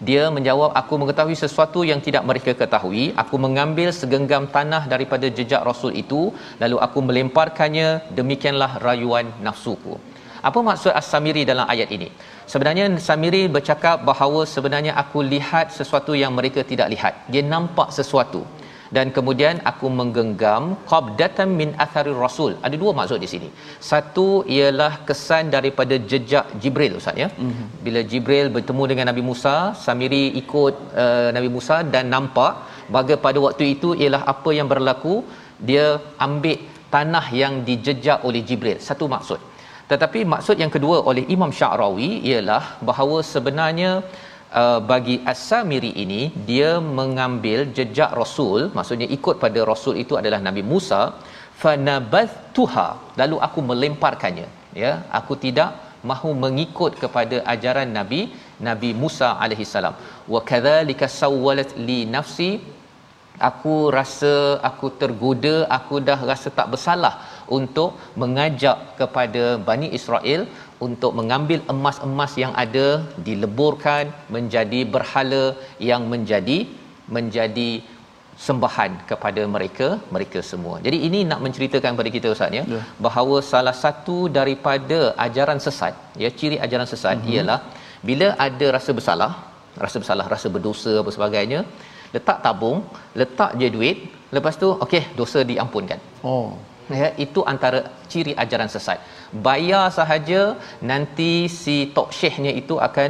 dia 0.09 0.23
menjawab 0.35 0.71
aku 0.79 0.93
mengetahui 1.01 1.35
sesuatu 1.41 1.79
yang 1.89 1.99
tidak 2.05 2.23
mereka 2.29 2.51
ketahui. 2.61 3.03
Aku 3.23 3.35
mengambil 3.45 3.89
segenggam 3.99 4.45
tanah 4.55 4.83
daripada 4.93 5.29
jejak 5.37 5.61
rasul 5.69 5.93
itu 6.03 6.21
lalu 6.61 6.77
aku 6.85 6.99
melemparkannya. 7.09 7.89
Demikianlah 8.19 8.71
rayuan 8.85 9.29
nafsuku. 9.45 9.95
Apa 10.49 10.59
maksud 10.69 10.91
as-samiri 10.99 11.43
dalam 11.51 11.69
ayat 11.73 11.89
ini? 11.97 12.09
Sebenarnya 12.51 12.85
samiri 13.09 13.43
bercakap 13.55 14.01
bahawa 14.09 14.41
sebenarnya 14.53 14.93
aku 15.03 15.21
lihat 15.33 15.69
sesuatu 15.79 16.17
yang 16.21 16.33
mereka 16.39 16.65
tidak 16.71 16.89
lihat. 16.93 17.13
Dia 17.33 17.45
nampak 17.53 17.93
sesuatu 17.99 18.41
dan 18.95 19.07
kemudian 19.15 19.55
aku 19.71 19.87
menggenggam 19.99 20.63
qabdatan 20.91 21.49
min 21.59 21.69
athari 21.83 22.13
rasul. 22.23 22.51
Ada 22.67 22.75
dua 22.81 22.91
maksud 22.99 23.19
di 23.25 23.29
sini. 23.33 23.49
Satu 23.89 24.27
ialah 24.57 24.91
kesan 25.09 25.53
daripada 25.55 25.97
jejak 26.11 26.47
jibril 26.63 26.95
ustaz 26.99 27.21
ya. 27.23 27.29
Mm-hmm. 27.31 27.67
bila 27.85 28.01
jibril 28.11 28.47
bertemu 28.55 28.83
dengan 28.91 29.05
nabi 29.11 29.23
Musa 29.29 29.55
samiri 29.85 30.23
ikut 30.41 30.75
uh, 31.03 31.29
nabi 31.37 31.49
Musa 31.55 31.77
dan 31.93 32.05
nampak 32.15 32.53
baga 32.95 33.15
pada 33.25 33.39
waktu 33.47 33.65
itu 33.75 33.91
ialah 34.01 34.21
apa 34.33 34.51
yang 34.57 34.67
berlaku 34.73 35.15
dia 35.69 35.85
ambil 36.27 36.59
tanah 36.95 37.25
yang 37.41 37.53
dijejak 37.69 38.19
oleh 38.27 38.41
jibril. 38.49 38.77
Satu 38.89 39.05
maksud. 39.15 39.39
Tetapi 39.91 40.19
maksud 40.33 40.55
yang 40.63 40.71
kedua 40.75 40.97
oleh 41.09 41.23
Imam 41.35 41.51
Sya'rawi 41.59 42.09
ialah 42.29 42.63
bahawa 42.89 43.17
sebenarnya 43.33 43.91
uh, 44.61 44.79
bagi 44.91 45.15
As-Samiri 45.31 45.91
ini 46.03 46.21
dia 46.49 46.71
mengambil 46.99 47.59
jejak 47.77 48.11
Rasul 48.21 48.59
maksudnya 48.77 49.07
ikut 49.17 49.37
pada 49.43 49.61
Rasul 49.71 49.95
itu 50.03 50.15
adalah 50.21 50.39
Nabi 50.47 50.63
Musa 50.73 51.01
fanabathtuha 51.61 52.87
lalu 53.21 53.37
aku 53.47 53.59
melemparkannya. 53.71 54.49
Ya 54.83 54.91
aku 55.19 55.33
tidak 55.45 55.71
mahu 56.09 56.29
mengikut 56.43 56.91
kepada 57.03 57.37
ajaran 57.53 57.89
Nabi 57.97 58.21
Nabi 58.67 58.91
Musa 59.01 59.29
alaihi 59.43 59.67
salam. 59.73 59.95
Wa 60.33 60.41
kadzalika 60.51 61.11
sawwalat 61.21 61.71
li 61.87 61.99
nafsi 62.15 62.51
aku 63.49 63.75
rasa 63.97 64.33
aku 64.69 64.87
tergoda 65.01 65.55
aku 65.77 65.95
dah 66.09 66.19
rasa 66.31 66.49
tak 66.59 66.67
bersalah 66.73 67.13
untuk 67.57 67.91
mengajak 68.21 68.77
kepada 68.99 69.43
Bani 69.69 69.87
Israel 69.99 70.41
untuk 70.87 71.11
mengambil 71.19 71.59
emas-emas 71.73 72.33
yang 72.43 72.53
ada 72.63 72.87
dileburkan 73.27 74.05
menjadi 74.35 74.81
berhala 74.93 75.43
yang 75.89 76.03
menjadi 76.13 76.59
menjadi 77.15 77.69
sembahan 78.45 78.91
kepada 79.09 79.41
mereka 79.55 79.87
mereka 80.15 80.39
semua. 80.51 80.75
Jadi 80.85 80.97
ini 81.07 81.19
nak 81.31 81.39
menceritakan 81.45 81.91
kepada 81.95 82.11
kita 82.15 82.27
ustaz 82.35 82.57
ya, 82.59 82.63
ya. 82.75 82.81
bahawa 83.05 83.37
salah 83.51 83.75
satu 83.83 84.17
daripada 84.37 84.99
ajaran 85.25 85.59
sesat 85.65 85.93
ya 86.23 86.29
ciri 86.39 86.57
ajaran 86.65 86.87
sesat 86.93 87.17
uh-huh. 87.19 87.33
ialah 87.33 87.59
bila 88.09 88.27
ada 88.47 88.67
rasa 88.77 88.91
bersalah, 88.97 89.31
rasa 89.83 89.97
bersalah, 90.01 90.25
rasa 90.33 90.47
berdosa 90.55 90.93
apa 91.01 91.11
sebagainya, 91.17 91.59
letak 92.15 92.37
tabung, 92.45 92.79
letak 93.21 93.51
je 93.61 93.69
duit, 93.75 93.97
lepas 94.35 94.55
tu 94.63 94.67
okey 94.85 95.03
dosa 95.19 95.39
diampunkan. 95.51 95.99
Oh. 96.31 96.49
Ya, 97.01 97.09
itu 97.25 97.41
antara 97.53 97.79
ciri 98.11 98.33
ajaran 98.43 98.69
sesat. 98.75 98.99
Bayar 99.45 99.85
sahaja 99.97 100.41
nanti 100.91 101.33
si 101.61 101.77
tok 101.95 102.09
syekhnya 102.19 102.51
itu 102.61 102.75
akan 102.87 103.09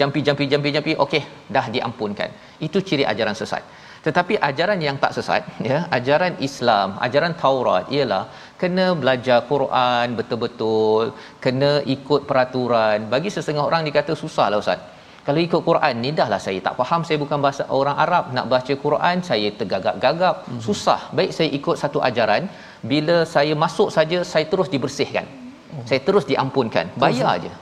jampi 0.00 0.20
jampi 0.26 0.44
jampi 0.52 0.68
jampi 0.76 0.92
okey 1.04 1.22
dah 1.54 1.66
diampunkan. 1.74 2.30
Itu 2.66 2.80
ciri 2.88 3.06
ajaran 3.12 3.36
sesat. 3.40 3.64
Tetapi 4.06 4.34
ajaran 4.48 4.80
yang 4.86 4.96
tak 5.02 5.12
sesat, 5.16 5.42
ya, 5.70 5.78
ajaran 5.96 6.34
Islam, 6.46 6.88
ajaran 7.06 7.34
Taurat 7.42 7.84
ialah 7.96 8.24
kena 8.60 8.86
belajar 9.02 9.38
Quran 9.50 10.06
betul-betul, 10.18 11.04
kena 11.44 11.72
ikut 11.96 12.26
peraturan. 12.30 13.06
Bagi 13.12 13.30
sesetengah 13.34 13.64
orang 13.70 13.86
dikata 13.88 14.14
susahlah 14.22 14.58
ustaz. 14.64 14.80
Kalau 15.26 15.40
ikut 15.46 15.62
Quran 15.68 15.94
ni 16.04 16.10
dahlah 16.18 16.40
saya 16.44 16.60
tak 16.66 16.74
faham 16.78 17.02
saya 17.06 17.18
bukan 17.24 17.38
bahasa 17.44 17.64
orang 17.78 17.96
Arab 18.04 18.24
nak 18.36 18.46
baca 18.52 18.74
Quran 18.84 19.16
saya 19.28 19.48
tergagap-gagap 19.58 20.36
hmm. 20.50 20.60
susah 20.66 21.00
baik 21.18 21.30
saya 21.36 21.48
ikut 21.58 21.76
satu 21.82 21.98
ajaran 22.08 22.50
bila 22.90 23.16
saya 23.34 23.54
masuk 23.64 23.88
saja 23.96 24.18
saya 24.32 24.44
terus 24.52 24.68
dibersihkan 24.74 25.26
hmm. 25.26 25.86
saya 25.88 26.00
terus 26.08 26.24
diampunkan 26.30 26.86
bayar 27.02 27.26
aja 27.36 27.52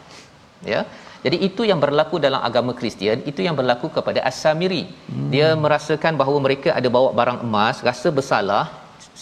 ya 0.73 0.81
jadi 1.25 1.37
itu 1.49 1.63
yang 1.69 1.81
berlaku 1.85 2.17
dalam 2.27 2.41
agama 2.49 2.73
Kristian, 2.79 3.21
itu 3.31 3.41
yang 3.47 3.53
berlaku 3.53 3.87
kepada 3.97 4.21
As-Samiri. 4.29 4.83
Hmm. 4.89 5.29
Dia 5.33 5.49
merasakan 5.65 6.17
bahawa 6.21 6.39
mereka 6.47 6.73
ada 6.79 6.89
bawa 6.97 7.13
barang 7.19 7.41
emas, 7.45 7.85
rasa 7.89 8.09
bersalah, 8.19 8.65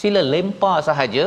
sila 0.01 0.23
lempar 0.33 0.79
sahaja 0.87 1.25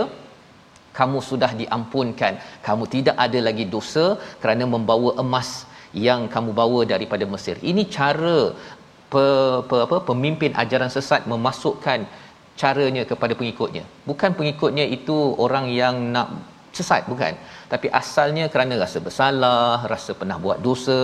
kamu 0.99 1.19
sudah 1.31 1.51
diampunkan. 1.61 2.33
Kamu 2.67 2.85
tidak 2.95 3.17
ada 3.25 3.39
lagi 3.49 3.65
dosa 3.75 4.07
kerana 4.41 4.65
membawa 4.75 5.13
emas 5.25 5.51
yang 6.07 6.21
kamu 6.35 6.51
bawa 6.61 6.81
daripada 6.93 7.25
Mesir. 7.33 7.57
Ini 7.71 7.83
cara 7.97 8.39
pe, 9.13 9.25
pe, 9.69 9.77
apa 9.87 9.97
pemimpin 10.09 10.53
ajaran 10.63 10.89
sesat 10.97 11.29
memasukkan 11.33 12.09
caranya 12.61 13.03
kepada 13.11 13.35
pengikutnya. 13.41 13.85
Bukan 14.09 14.31
pengikutnya 14.39 14.85
itu 14.97 15.17
orang 15.45 15.67
yang 15.81 15.97
nak 16.15 16.29
sesat 16.77 17.03
bukan. 17.13 17.35
Tapi 17.73 17.87
asalnya 18.01 18.45
kerana 18.53 18.75
rasa 18.83 18.99
bersalah 19.07 19.85
rasa 19.93 20.13
pernah 20.21 20.37
buat 20.45 20.59
dosa 20.67 20.99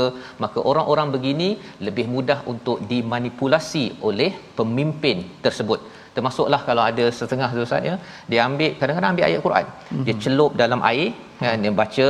maka 0.45 0.59
orang-orang 0.71 1.09
begini 1.15 1.49
lebih 1.87 2.07
mudah 2.15 2.39
untuk 2.53 2.79
dimanipulasi 2.93 3.85
oleh 4.09 4.31
pemimpin 4.59 5.19
tersebut. 5.47 5.81
Termasuklah 6.17 6.61
kalau 6.69 6.83
ada 6.91 7.05
setengah 7.19 7.51
dosa 7.61 7.77
ya 7.89 7.95
dia 8.31 8.41
ambil 8.49 8.71
kadang-kadang 8.81 9.13
ambil 9.15 9.27
ayat 9.29 9.41
Quran. 9.47 9.67
Mm-hmm. 9.69 10.05
dia 10.07 10.15
celup 10.25 10.53
dalam 10.63 10.81
air 10.91 11.09
kan 11.43 11.57
dia 11.65 11.73
baca 11.83 12.09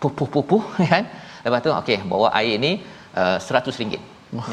puh 0.00 0.12
puh 0.50 0.64
kan. 0.92 1.04
Lepas 1.44 1.60
tu 1.66 1.70
okey 1.80 1.98
bawa 2.12 2.28
air 2.40 2.56
ni 2.66 2.72
uh, 3.20 3.36
100 3.38 3.80
ringgit. 3.82 4.02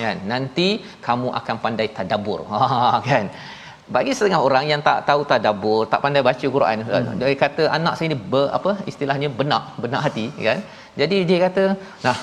Kan 0.01 0.17
nanti 0.31 0.67
kamu 1.05 1.27
akan 1.39 1.55
pandai 1.63 1.87
tadabbur. 1.97 2.39
Ha 2.51 2.99
kan 3.09 3.25
bagi 3.95 4.11
setengah 4.17 4.39
orang 4.47 4.65
yang 4.71 4.81
tak 4.87 4.97
tahu 5.09 5.21
tadabbur, 5.29 5.79
tak 5.91 5.99
pandai 6.03 6.21
baca 6.29 6.45
Quran, 6.55 6.77
hmm. 6.85 7.17
dia 7.21 7.37
kata 7.43 7.63
anak 7.77 7.93
saya 7.97 8.07
ni 8.13 8.17
ber, 8.31 8.45
apa 8.57 8.71
istilahnya 8.91 9.29
benak, 9.39 9.63
benak 9.83 10.01
hati 10.05 10.25
kan. 10.47 10.59
Jadi 10.99 11.17
dia 11.29 11.37
kata, 11.45 11.63
"Nah, 12.05 12.17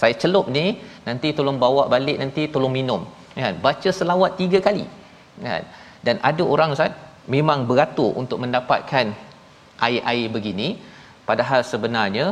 saya 0.00 0.14
celup 0.22 0.46
ni, 0.56 0.64
nanti 1.08 1.28
tolong 1.38 1.58
bawa 1.64 1.82
balik 1.94 2.16
nanti 2.22 2.44
tolong 2.54 2.72
minum." 2.78 3.02
Kan? 3.44 3.54
Baca 3.66 3.90
selawat 3.98 4.32
tiga 4.40 4.58
kali. 4.66 4.86
Kan? 5.46 5.62
Dan 6.06 6.16
ada 6.30 6.42
orang 6.54 6.72
Ustaz 6.76 6.92
memang 7.34 7.60
beratur 7.70 8.10
untuk 8.22 8.38
mendapatkan 8.44 9.06
air-air 9.86 10.26
begini 10.36 10.68
padahal 11.28 11.60
sebenarnya 11.72 12.26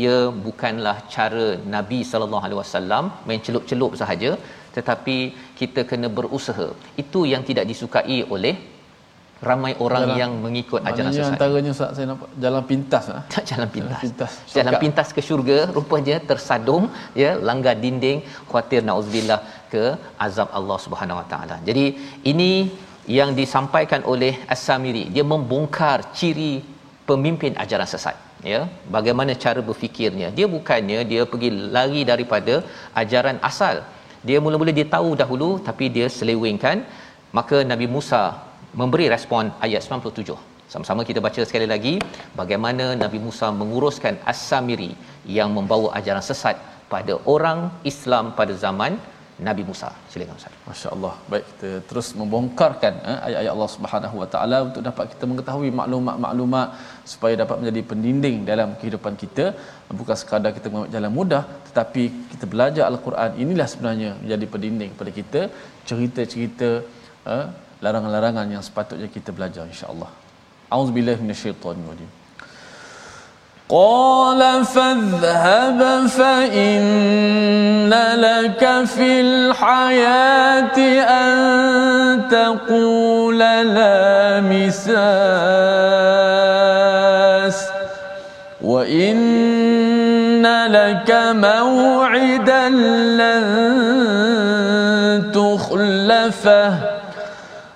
ia 0.00 0.16
bukanlah 0.46 0.96
cara 1.14 1.46
Nabi 1.74 1.98
sallallahu 2.10 2.44
alaihi 2.46 2.60
wasallam 2.62 3.04
main 3.26 3.42
celup-celup 3.46 3.92
sahaja 4.00 4.30
tetapi 4.76 5.16
kita 5.60 5.82
kena 5.90 6.08
berusaha 6.18 6.68
itu 7.02 7.20
yang 7.32 7.42
tidak 7.48 7.64
disukai 7.70 8.18
oleh 8.36 8.54
ramai 9.48 9.72
orang 9.84 10.04
jalan, 10.04 10.18
yang 10.20 10.32
mengikut 10.44 10.80
ajaran 10.90 11.12
sesat. 11.16 11.32
Antaranya 11.34 11.72
saya 11.78 12.06
nampak 12.10 12.28
jalan 12.44 12.62
pintas 12.70 13.04
ah. 13.16 13.22
jalan 13.50 13.68
pintas. 13.74 14.00
Jalan 14.00 14.06
pintas, 14.06 14.32
jalan 14.56 14.74
pintas 14.84 15.08
ke 15.16 15.20
syurga 15.28 15.58
rupanya 15.76 16.16
tersadung 16.30 16.84
ya 17.22 17.30
langgar 17.48 17.74
dinding 17.84 18.20
khuatir 18.50 18.82
nauzubillah 18.88 19.40
ke 19.72 19.84
azab 20.26 20.48
Allah 20.60 20.78
Subhanahu 20.84 21.20
Wa 21.20 21.26
Taala. 21.32 21.56
Jadi 21.68 21.86
ini 22.32 22.50
yang 23.18 23.32
disampaikan 23.40 24.02
oleh 24.12 24.32
As-Samiri 24.54 25.04
dia 25.16 25.24
membongkar 25.32 25.98
ciri 26.18 26.52
pemimpin 27.10 27.52
ajaran 27.64 27.88
sesat 27.92 28.16
ya 28.52 28.60
bagaimana 28.94 29.32
cara 29.44 29.60
berfikirnya 29.68 30.28
dia 30.38 30.46
bukannya 30.54 31.00
dia 31.10 31.22
pergi 31.32 31.50
lari 31.76 32.02
daripada 32.10 32.54
ajaran 33.02 33.38
asal 33.50 33.76
dia 34.28 34.38
mula-mula 34.44 34.72
dia 34.78 34.86
tahu 34.96 35.10
dahulu 35.22 35.50
tapi 35.68 35.86
dia 35.96 36.08
selewengkan. 36.18 36.78
Maka 37.38 37.56
Nabi 37.70 37.86
Musa 37.94 38.22
memberi 38.80 39.06
respon 39.14 39.44
ayat 39.66 39.80
97 39.84 40.56
sama-sama 40.72 41.02
kita 41.08 41.20
baca 41.26 41.42
sekali 41.48 41.66
lagi 41.72 41.94
bagaimana 42.38 42.86
Nabi 43.02 43.18
Musa 43.26 43.48
menguruskan 43.60 44.14
As-Samiri 44.30 44.92
yang 45.36 45.50
membawa 45.56 45.88
ajaran 45.98 46.24
sesat 46.28 46.56
pada 46.92 47.14
orang 47.34 47.58
Islam 47.90 48.34
pada 48.38 48.54
zaman 48.64 48.98
Nabi 49.36 49.62
Musa. 49.68 49.88
Silakan 50.10 50.36
Ustaz. 50.40 50.54
Masya-Allah. 50.68 51.14
Baik, 51.30 51.44
kita 51.50 51.70
terus 51.88 52.08
membongkarkan 52.20 52.94
eh, 53.10 53.18
ayat-ayat 53.26 53.52
Allah 53.54 53.70
Subhanahu 53.76 54.16
Wa 54.22 54.28
Taala 54.34 54.58
untuk 54.68 54.82
dapat 54.88 55.12
kita 55.12 55.24
mengetahui 55.30 55.70
maklumat-maklumat 55.80 56.68
supaya 57.04 57.34
dapat 57.42 57.56
menjadi 57.60 57.82
pendinding 57.90 58.36
dalam 58.50 58.72
kehidupan 58.80 59.14
kita. 59.22 59.52
Bukan 60.00 60.16
sekadar 60.16 60.52
kita 60.56 60.72
mengambil 60.72 60.92
jalan 60.96 61.12
mudah, 61.18 61.42
tetapi 61.68 62.04
kita 62.32 62.44
belajar 62.48 62.84
Al-Quran 62.88 63.30
inilah 63.36 63.68
sebenarnya 63.72 64.10
menjadi 64.22 64.46
pendinding 64.54 64.90
kepada 64.96 65.12
kita 65.20 65.40
cerita-cerita 65.84 66.70
eh, 67.32 67.46
larangan-larangan 67.84 68.46
yang 68.56 68.64
sepatutnya 68.64 69.08
kita 69.16 69.36
belajar 69.36 69.68
insya-Allah. 69.68 70.08
Auzubillahi 70.76 71.20
minasyaitonir 71.20 72.25
قال 73.68 74.64
فاذهب 74.64 76.06
فإن 76.06 77.94
لك 78.14 78.84
في 78.86 79.20
الحياة 79.20 80.78
أن 81.02 82.28
تقول 82.30 83.38
لا 83.38 84.40
مساس 84.40 84.86
وإن 88.62 90.46
لك 90.66 91.10
موعدا 91.34 92.68
لن 93.18 93.46
تخلفه 95.34 96.74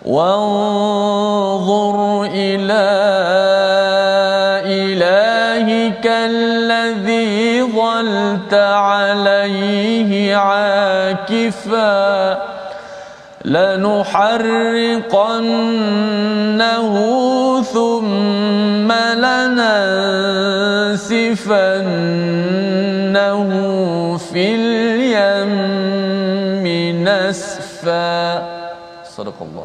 وانظر 0.05 1.97
إلى 2.25 3.40
عليه 8.55 10.37
عاكفا 10.37 11.91
لنحرقنه 13.45 14.13
ثم 17.63 18.93
لننسفنه 18.93 19.81
في 24.17 24.55
اليم 24.55 25.81
نسفا. 27.09 28.39
صدق 29.17 29.35
الله. 29.41 29.60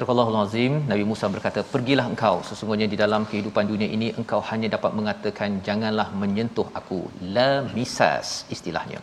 Surahul 0.00 0.36
Azim 0.40 0.74
Nabi 0.90 1.04
Musa 1.08 1.26
berkata 1.34 1.60
pergilah 1.72 2.06
engkau. 2.12 2.36
Sesungguhnya 2.48 2.86
di 2.92 2.96
dalam 3.00 3.22
kehidupan 3.30 3.64
dunia 3.72 3.88
ini 3.96 4.08
engkau 4.20 4.40
hanya 4.50 4.68
dapat 4.74 4.92
mengatakan 4.98 5.60
janganlah 5.66 6.08
menyentuh 6.20 6.68
aku 6.78 7.00
la 7.36 7.50
misas 7.76 8.28
istilahnya. 8.54 9.00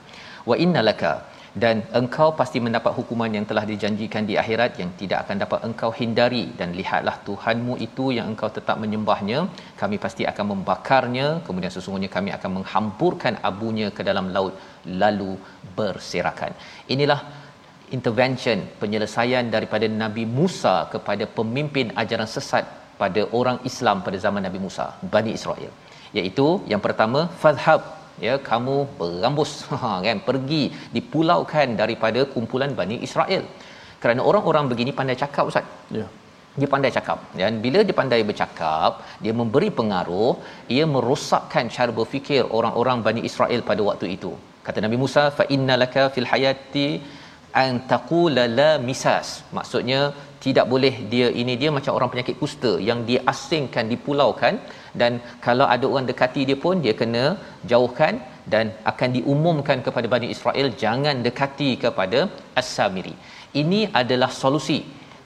Wa 0.49 0.55
innalaka 0.63 1.13
dan 1.63 1.77
engkau 1.99 2.29
pasti 2.39 2.57
mendapat 2.65 2.91
hukuman 2.97 3.31
yang 3.37 3.45
telah 3.49 3.63
dijanjikan 3.71 4.23
di 4.29 4.35
akhirat 4.41 4.71
yang 4.81 4.89
tidak 4.99 5.19
akan 5.25 5.37
dapat 5.43 5.59
engkau 5.69 5.89
hindari. 5.99 6.43
Dan 6.59 6.69
lihatlah 6.79 7.15
Tuhanmu 7.27 7.75
itu 7.87 8.05
yang 8.17 8.27
engkau 8.33 8.49
tetap 8.57 8.77
menyembahnya. 8.83 9.39
Kami 9.81 9.97
pasti 10.05 10.25
akan 10.31 10.45
membakarnya. 10.53 11.27
Kemudian 11.47 11.73
sesungguhnya 11.77 12.09
kami 12.17 12.33
akan 12.37 12.51
menghampurkan 12.57 13.35
abunya 13.49 13.89
ke 13.97 14.01
dalam 14.09 14.27
laut 14.37 14.53
lalu 15.03 15.33
berserakan. 15.77 16.53
Inilah 16.95 17.21
intervention 17.95 18.57
penyelesaian 18.81 19.45
daripada 19.55 19.85
Nabi 20.03 20.23
Musa 20.37 20.75
kepada 20.93 21.23
pemimpin 21.37 21.93
ajaran 22.01 22.29
sesat 22.35 22.65
pada 23.01 23.21
orang 23.39 23.57
Islam 23.69 23.97
pada 24.05 24.17
zaman 24.25 24.43
Nabi 24.47 24.59
Musa 24.65 24.85
Bani 25.13 25.31
Israel. 25.39 25.71
Iaitu 26.17 26.47
yang 26.73 26.83
pertama 26.87 27.21
fadhhab. 27.43 27.81
Ya 28.25 28.35
kamu 28.49 28.75
berambus. 28.99 29.51
Ha, 29.81 29.89
kan? 30.05 30.17
Pergi 30.29 30.63
dipulaukan 30.95 31.67
daripada 31.81 32.21
kumpulan 32.33 32.71
Bani 32.79 32.97
Israel. 33.07 33.43
Kerana 34.01 34.21
orang-orang 34.29 34.65
begini 34.71 34.91
pandai 34.99 35.17
cakap 35.23 35.45
ustaz. 35.51 35.67
Ya. 35.97 36.07
Dia 36.59 36.69
pandai 36.73 36.91
cakap. 36.97 37.19
Dan 37.39 37.61
bila 37.65 37.79
dia 37.87 37.95
pandai 37.99 38.21
bercakap 38.29 38.91
dia 39.23 39.33
memberi 39.39 39.69
pengaruh 39.79 40.31
ia 40.75 40.85
merosakkan 40.95 41.65
cara 41.75 41.91
berfikir 41.99 42.43
orang-orang 42.59 43.05
Bani 43.07 43.21
Israel 43.29 43.61
pada 43.69 43.81
waktu 43.89 44.07
itu. 44.17 44.31
Kata 44.67 44.79
Nabi 44.85 44.97
Musa 45.03 45.23
fa 45.37 45.43
innalaka 45.55 46.03
fil 46.13 46.27
hayati 46.31 46.87
an 47.63 47.87
taqula 47.91 48.43
la 48.59 48.69
misas. 48.87 49.27
Maksudnya 49.57 50.01
tidak 50.45 50.65
boleh 50.73 50.93
dia 51.11 51.27
ini 51.41 51.53
dia 51.61 51.69
macam 51.77 51.93
orang 51.97 52.09
penyakit 52.13 52.35
kusta 52.41 52.71
yang 52.89 52.99
diasingkan 53.09 53.85
dipulaukan 53.93 54.55
dan 55.01 55.13
kalau 55.45 55.65
ada 55.75 55.85
orang 55.91 56.05
dekati 56.11 56.41
dia 56.49 56.57
pun 56.65 56.75
dia 56.85 56.93
kena 57.01 57.23
jauhkan 57.71 58.13
dan 58.53 58.65
akan 58.91 59.09
diumumkan 59.17 59.79
kepada 59.85 60.07
Bani 60.13 60.27
Israel 60.35 60.67
jangan 60.83 61.15
dekati 61.27 61.69
kepada 61.83 62.19
As-Samiri. 62.61 63.15
Ini 63.61 63.79
adalah 64.01 64.31
solusi. 64.41 64.79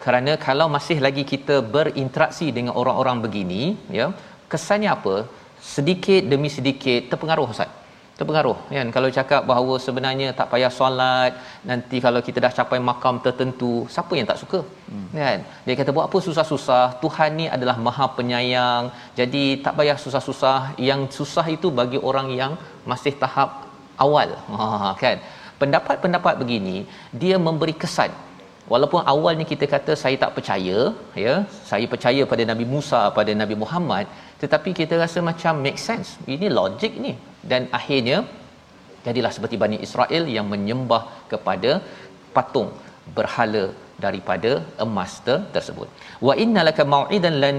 Kerana 0.03 0.33
kalau 0.47 0.65
masih 0.75 0.97
lagi 1.05 1.23
kita 1.31 1.55
berinteraksi 1.75 2.47
dengan 2.57 2.73
orang-orang 2.81 3.17
begini 3.25 3.63
ya 3.99 4.07
kesannya 4.51 4.89
apa? 4.97 5.15
Sedikit 5.73 6.21
demi 6.31 6.49
sedikit 6.57 7.01
terpengaruh 7.11 7.45
ustaz 7.53 7.80
terpengaruh 8.21 8.57
kan? 8.75 8.87
Kalau 8.95 9.09
cakap 9.17 9.41
bahawa 9.51 9.73
sebenarnya 9.85 10.29
tak 10.39 10.47
payah 10.53 10.71
solat 10.79 11.31
nanti 11.69 11.97
kalau 12.05 12.21
kita 12.27 12.39
dah 12.45 12.53
capai 12.59 12.79
makam 12.89 13.17
tertentu 13.25 13.71
siapa 13.95 14.13
yang 14.19 14.27
tak 14.31 14.39
suka? 14.43 14.59
Hmm. 14.91 15.07
kan? 15.19 15.39
Dia 15.65 15.75
kata 15.81 15.89
buat 15.97 16.05
apa 16.09 16.17
susah-susah? 16.27 16.83
Tuhan 17.03 17.31
ni 17.41 17.45
adalah 17.55 17.75
Maha 17.87 18.07
Penyayang. 18.17 18.83
Jadi 19.19 19.43
tak 19.65 19.75
payah 19.79 19.97
susah-susah. 20.05 20.59
Yang 20.89 21.01
susah 21.19 21.45
itu 21.57 21.69
bagi 21.81 22.01
orang 22.09 22.29
yang 22.41 22.53
masih 22.93 23.15
tahap 23.23 23.49
awal. 24.07 24.29
Ha 24.81 24.91
kan? 25.03 25.17
Pendapat-pendapat 25.61 26.35
begini 26.41 26.77
dia 27.21 27.37
memberi 27.47 27.75
kesan. 27.83 28.11
Walaupun 28.71 29.01
awalnya 29.13 29.45
kita 29.51 29.65
kata 29.73 29.91
saya 30.01 30.15
tak 30.23 30.31
percaya 30.35 30.77
ya? 31.25 31.33
Saya 31.69 31.85
percaya 31.93 32.21
pada 32.31 32.43
Nabi 32.51 32.65
Musa 32.73 33.01
pada 33.17 33.31
Nabi 33.41 33.55
Muhammad 33.63 34.05
tetapi 34.41 34.69
kita 34.79 34.95
rasa 35.03 35.19
macam 35.29 35.53
make 35.65 35.81
sense. 35.87 36.09
Ini 36.35 36.47
logik 36.59 36.93
ni. 37.05 37.13
Dan 37.51 37.61
akhirnya 37.79 38.17
jadilah 39.05 39.31
seperti 39.35 39.55
Bani 39.63 39.77
Israel 39.87 40.23
yang 40.35 40.47
menyembah 40.53 41.03
kepada 41.31 41.71
patung 42.35 42.69
berhala 43.17 43.63
daripada 44.05 44.51
emas 44.85 45.13
ter- 45.25 45.45
tersebut. 45.55 45.87
Wa 46.27 46.33
innalaka 46.43 46.83
mau'idan 46.93 47.37
lan 47.43 47.55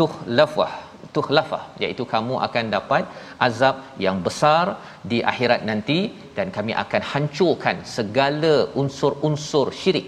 tuhlafah 0.00 0.72
tuhlafah 1.16 1.62
iaitu 1.82 2.04
kamu 2.12 2.34
akan 2.46 2.64
dapat 2.76 3.04
azab 3.46 3.76
yang 4.04 4.18
besar 4.26 4.64
di 5.10 5.18
akhirat 5.32 5.60
nanti 5.70 5.98
dan 6.36 6.48
kami 6.56 6.72
akan 6.84 7.02
hancurkan 7.12 7.76
segala 7.96 8.54
unsur-unsur 8.82 9.66
syirik 9.80 10.06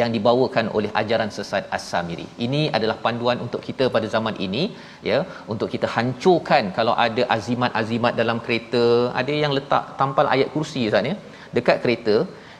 yang 0.00 0.10
dibawakan 0.16 0.66
oleh 0.78 0.90
ajaran 1.00 1.30
sesat 1.36 1.64
As-Samiri. 1.76 2.26
Ini 2.46 2.62
adalah 2.76 2.96
panduan 3.04 3.38
untuk 3.46 3.60
kita 3.68 3.86
pada 3.94 4.06
zaman 4.14 4.36
ini 4.46 4.62
ya 5.10 5.18
untuk 5.52 5.68
kita 5.74 5.88
hancurkan 5.96 6.72
kalau 6.78 6.94
ada 7.06 7.24
azimat-azimat 7.36 8.12
dalam 8.20 8.40
kereta, 8.46 8.84
ada 9.20 9.32
yang 9.42 9.54
letak 9.58 9.84
tampal 10.00 10.28
ayat 10.34 10.50
kursi 10.56 10.82
Ustaz 10.90 11.10
ya 11.10 11.16
dekat 11.56 11.78
kereta, 11.84 12.16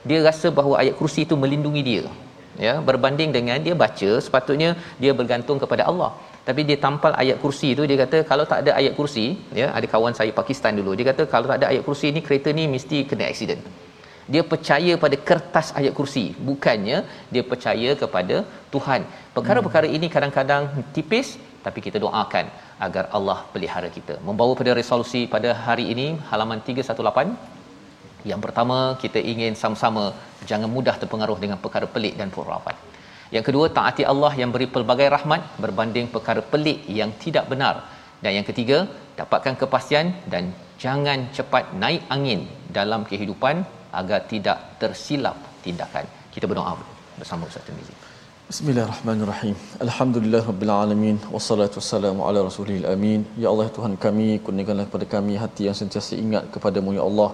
dia 0.09 0.19
rasa 0.29 0.49
bahawa 0.59 0.75
ayat 0.83 0.95
kursi 1.01 1.23
itu 1.29 1.37
melindungi 1.45 1.85
dia. 1.91 2.05
Ya, 2.67 2.73
berbanding 2.87 3.31
dengan 3.37 3.59
dia 3.67 3.75
baca 3.83 4.11
sepatutnya 4.27 4.71
dia 5.03 5.13
bergantung 5.19 5.59
kepada 5.63 5.83
Allah. 5.91 6.11
Tapi 6.47 6.61
dia 6.69 6.79
tampal 6.85 7.13
ayat 7.23 7.37
kursi 7.43 7.69
itu 7.75 7.83
dia 7.91 7.99
kata 8.03 8.19
kalau 8.31 8.45
tak 8.53 8.61
ada 8.63 8.73
ayat 8.81 8.93
kursi, 8.99 9.27
ya 9.61 9.67
ada 9.79 9.87
kawan 9.93 10.15
saya 10.19 10.33
Pakistan 10.41 10.75
dulu, 10.79 10.93
dia 10.99 11.07
kata 11.11 11.23
kalau 11.35 11.47
tak 11.51 11.59
ada 11.61 11.67
ayat 11.73 11.83
kursi 11.89 12.11
ni 12.17 12.21
kereta 12.27 12.51
ni 12.59 12.65
mesti 12.75 12.99
kena 13.11 13.27
accident 13.33 13.63
dia 14.33 14.43
percaya 14.53 14.93
pada 15.05 15.17
kertas 15.29 15.69
ayat 15.81 15.93
kursi. 15.99 16.25
Bukannya 16.49 16.99
dia 17.35 17.43
percaya 17.51 17.91
kepada 18.03 18.37
Tuhan. 18.75 19.03
Perkara-perkara 19.37 19.89
ini 19.99 20.09
kadang-kadang 20.15 20.65
tipis 20.97 21.29
tapi 21.67 21.79
kita 21.87 21.99
doakan 22.05 22.47
agar 22.87 23.05
Allah 23.17 23.39
pelihara 23.53 23.89
kita. 23.97 24.17
Membawa 24.29 24.53
pada 24.61 24.75
resolusi 24.81 25.23
pada 25.37 25.53
hari 25.67 25.87
ini 25.95 26.07
halaman 26.31 26.61
318 26.69 28.29
yang 28.31 28.41
pertama 28.45 28.79
kita 29.03 29.21
ingin 29.33 29.55
sama-sama 29.63 30.05
jangan 30.51 30.71
mudah 30.77 30.97
terpengaruh 31.03 31.39
dengan 31.43 31.59
perkara 31.65 31.87
pelik 31.95 32.15
dan 32.21 32.31
khurafat 32.35 32.77
yang 33.37 33.45
kedua 33.49 33.67
taati 33.77 34.03
Allah 34.13 34.33
yang 34.41 34.51
beri 34.55 34.67
pelbagai 34.75 35.09
rahmat 35.15 35.41
berbanding 35.65 36.07
perkara 36.15 36.43
pelik 36.53 36.79
yang 36.99 37.11
tidak 37.23 37.45
benar. 37.53 37.75
Dan 38.23 38.41
yang 38.41 38.47
ketiga 38.51 38.79
dapatkan 39.21 39.55
kepastian 39.61 40.07
dan 40.33 40.45
jangan 40.83 41.29
cepat 41.37 41.65
naik 41.83 42.03
angin 42.15 42.41
dalam 42.79 43.05
kehidupan 43.11 43.63
agar 43.93 44.21
tidak 44.33 44.59
tersilap 44.83 45.37
tindakan. 45.65 46.05
Kita 46.35 46.47
berdoa 46.51 46.75
bersama 47.21 47.49
Ustaz 47.51 47.65
Tirmizi. 47.67 47.95
Bismillahirrahmanirrahim. 48.49 49.57
Alhamdulillah 49.85 50.41
rabbil 50.51 50.73
alamin 50.73 51.17
wassalatu 51.35 51.81
wassalamu 51.81 52.25
ala 52.29 52.45
rasulil 52.49 52.87
amin. 52.93 53.21
Ya 53.43 53.49
Allah 53.53 53.69
Tuhan 53.77 53.95
kami, 54.05 54.29
kurniakanlah 54.45 54.87
kepada 54.89 55.07
kami 55.15 55.35
hati 55.43 55.69
yang 55.69 55.77
sentiasa 55.81 56.17
ingat 56.17 56.45
kepadamu 56.55 56.97
ya 56.99 57.05
Allah. 57.09 57.31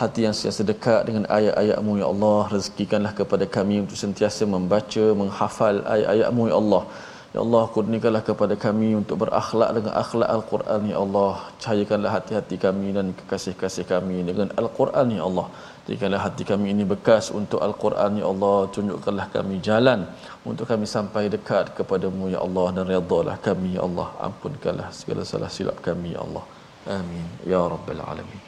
Hati 0.00 0.20
yang 0.26 0.34
sentiasa 0.36 0.62
dekat 0.72 1.00
dengan 1.08 1.24
ayat-ayatmu 1.38 1.92
ya 2.02 2.06
Allah. 2.12 2.40
Rezekikanlah 2.56 3.12
kepada 3.20 3.48
kami 3.56 3.80
untuk 3.84 3.96
sentiasa 4.04 4.44
membaca, 4.56 5.04
menghafal 5.22 5.80
ayat-ayatmu 5.94 6.44
ya 6.52 6.56
Allah. 6.62 6.82
Ya 7.34 7.40
Allah, 7.46 7.62
kurniakanlah 7.74 8.22
kepada 8.28 8.54
kami 8.66 8.88
untuk 9.00 9.16
berakhlak 9.22 9.70
dengan 9.76 9.92
akhlak 10.02 10.30
Al-Quran, 10.36 10.80
Ya 10.92 10.98
Allah. 11.04 11.32
Cahayakanlah 11.62 12.10
hati-hati 12.16 12.56
kami 12.64 12.88
dan 12.96 13.06
kekasih-kasih 13.18 13.84
kami 13.92 14.18
dengan 14.28 14.48
Al-Quran, 14.60 15.14
Ya 15.18 15.22
Allah. 15.28 15.46
Jadikanlah 15.90 16.22
hati 16.22 16.46
kami 16.46 16.70
ini 16.70 16.84
bekas 16.86 17.34
untuk 17.38 17.58
Al-Quran, 17.66 18.22
Ya 18.22 18.26
Allah. 18.32 18.58
Tunjukkanlah 18.74 19.26
kami 19.36 19.54
jalan 19.68 20.06
untuk 20.50 20.70
kami 20.70 20.86
sampai 20.86 21.26
dekat 21.34 21.74
kepadamu, 21.78 22.30
Ya 22.34 22.38
Allah. 22.46 22.66
Dan 22.74 22.84
redalah 22.90 23.34
kami, 23.46 23.74
Ya 23.74 23.82
Allah. 23.88 24.06
Ampunkanlah 24.26 24.94
segala 24.94 25.26
salah 25.30 25.50
silap 25.56 25.82
kami, 25.88 26.14
Ya 26.14 26.20
Allah. 26.26 26.44
Amin. 26.98 27.26
Ya 27.52 27.62
Rabbal 27.72 28.02
Alamin. 28.06 28.40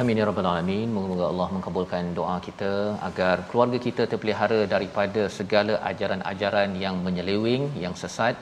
Amin 0.00 0.16
ya 0.20 0.24
rabbal 0.28 0.48
alamin. 0.48 0.88
Moga-moga 0.94 1.26
Allah 1.32 1.48
mengabulkan 1.56 2.12
doa 2.16 2.36
kita 2.46 2.72
agar 3.08 3.36
keluarga 3.48 3.78
kita 3.86 4.02
terpelihara 4.10 4.60
daripada 4.72 5.22
segala 5.36 5.74
ajaran-ajaran 5.90 6.76
yang 6.84 6.96
menyeleweng, 7.06 7.64
yang 7.84 7.94
sesat 8.02 8.36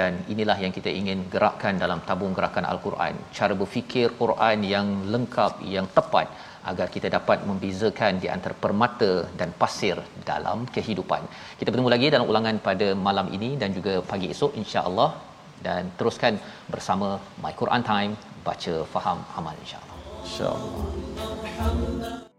dan 0.00 0.22
inilah 0.32 0.56
yang 0.64 0.72
kita 0.76 0.90
ingin 1.00 1.26
gerakkan 1.32 1.74
dalam 1.84 1.98
tabung 2.06 2.34
gerakan 2.38 2.66
Al-Quran. 2.72 3.14
Cara 3.38 3.54
berfikir 3.62 4.14
Quran 4.20 4.62
yang 4.74 4.86
lengkap, 5.14 5.66
yang 5.74 5.88
tepat 5.96 6.30
agar 6.70 6.86
kita 6.94 7.08
dapat 7.16 7.38
membezakan 7.48 8.12
di 8.22 8.28
antara 8.34 8.54
permata 8.64 9.12
dan 9.40 9.50
pasir 9.62 9.96
dalam 10.30 10.58
kehidupan. 10.74 11.22
Kita 11.58 11.68
bertemu 11.72 11.90
lagi 11.94 12.06
dalam 12.14 12.26
ulangan 12.32 12.56
pada 12.68 12.88
malam 13.08 13.26
ini 13.36 13.50
dan 13.62 13.70
juga 13.78 13.94
pagi 14.12 14.28
esok 14.34 14.52
insya-Allah 14.62 15.10
dan 15.66 15.82
teruskan 15.98 16.34
bersama 16.74 17.08
My 17.44 17.54
Quran 17.60 17.82
Time 17.92 18.12
baca 18.48 18.74
faham 18.94 19.18
amal 19.38 19.54
insya-Allah. 19.62 19.96
InsyaAllah. 20.22 22.30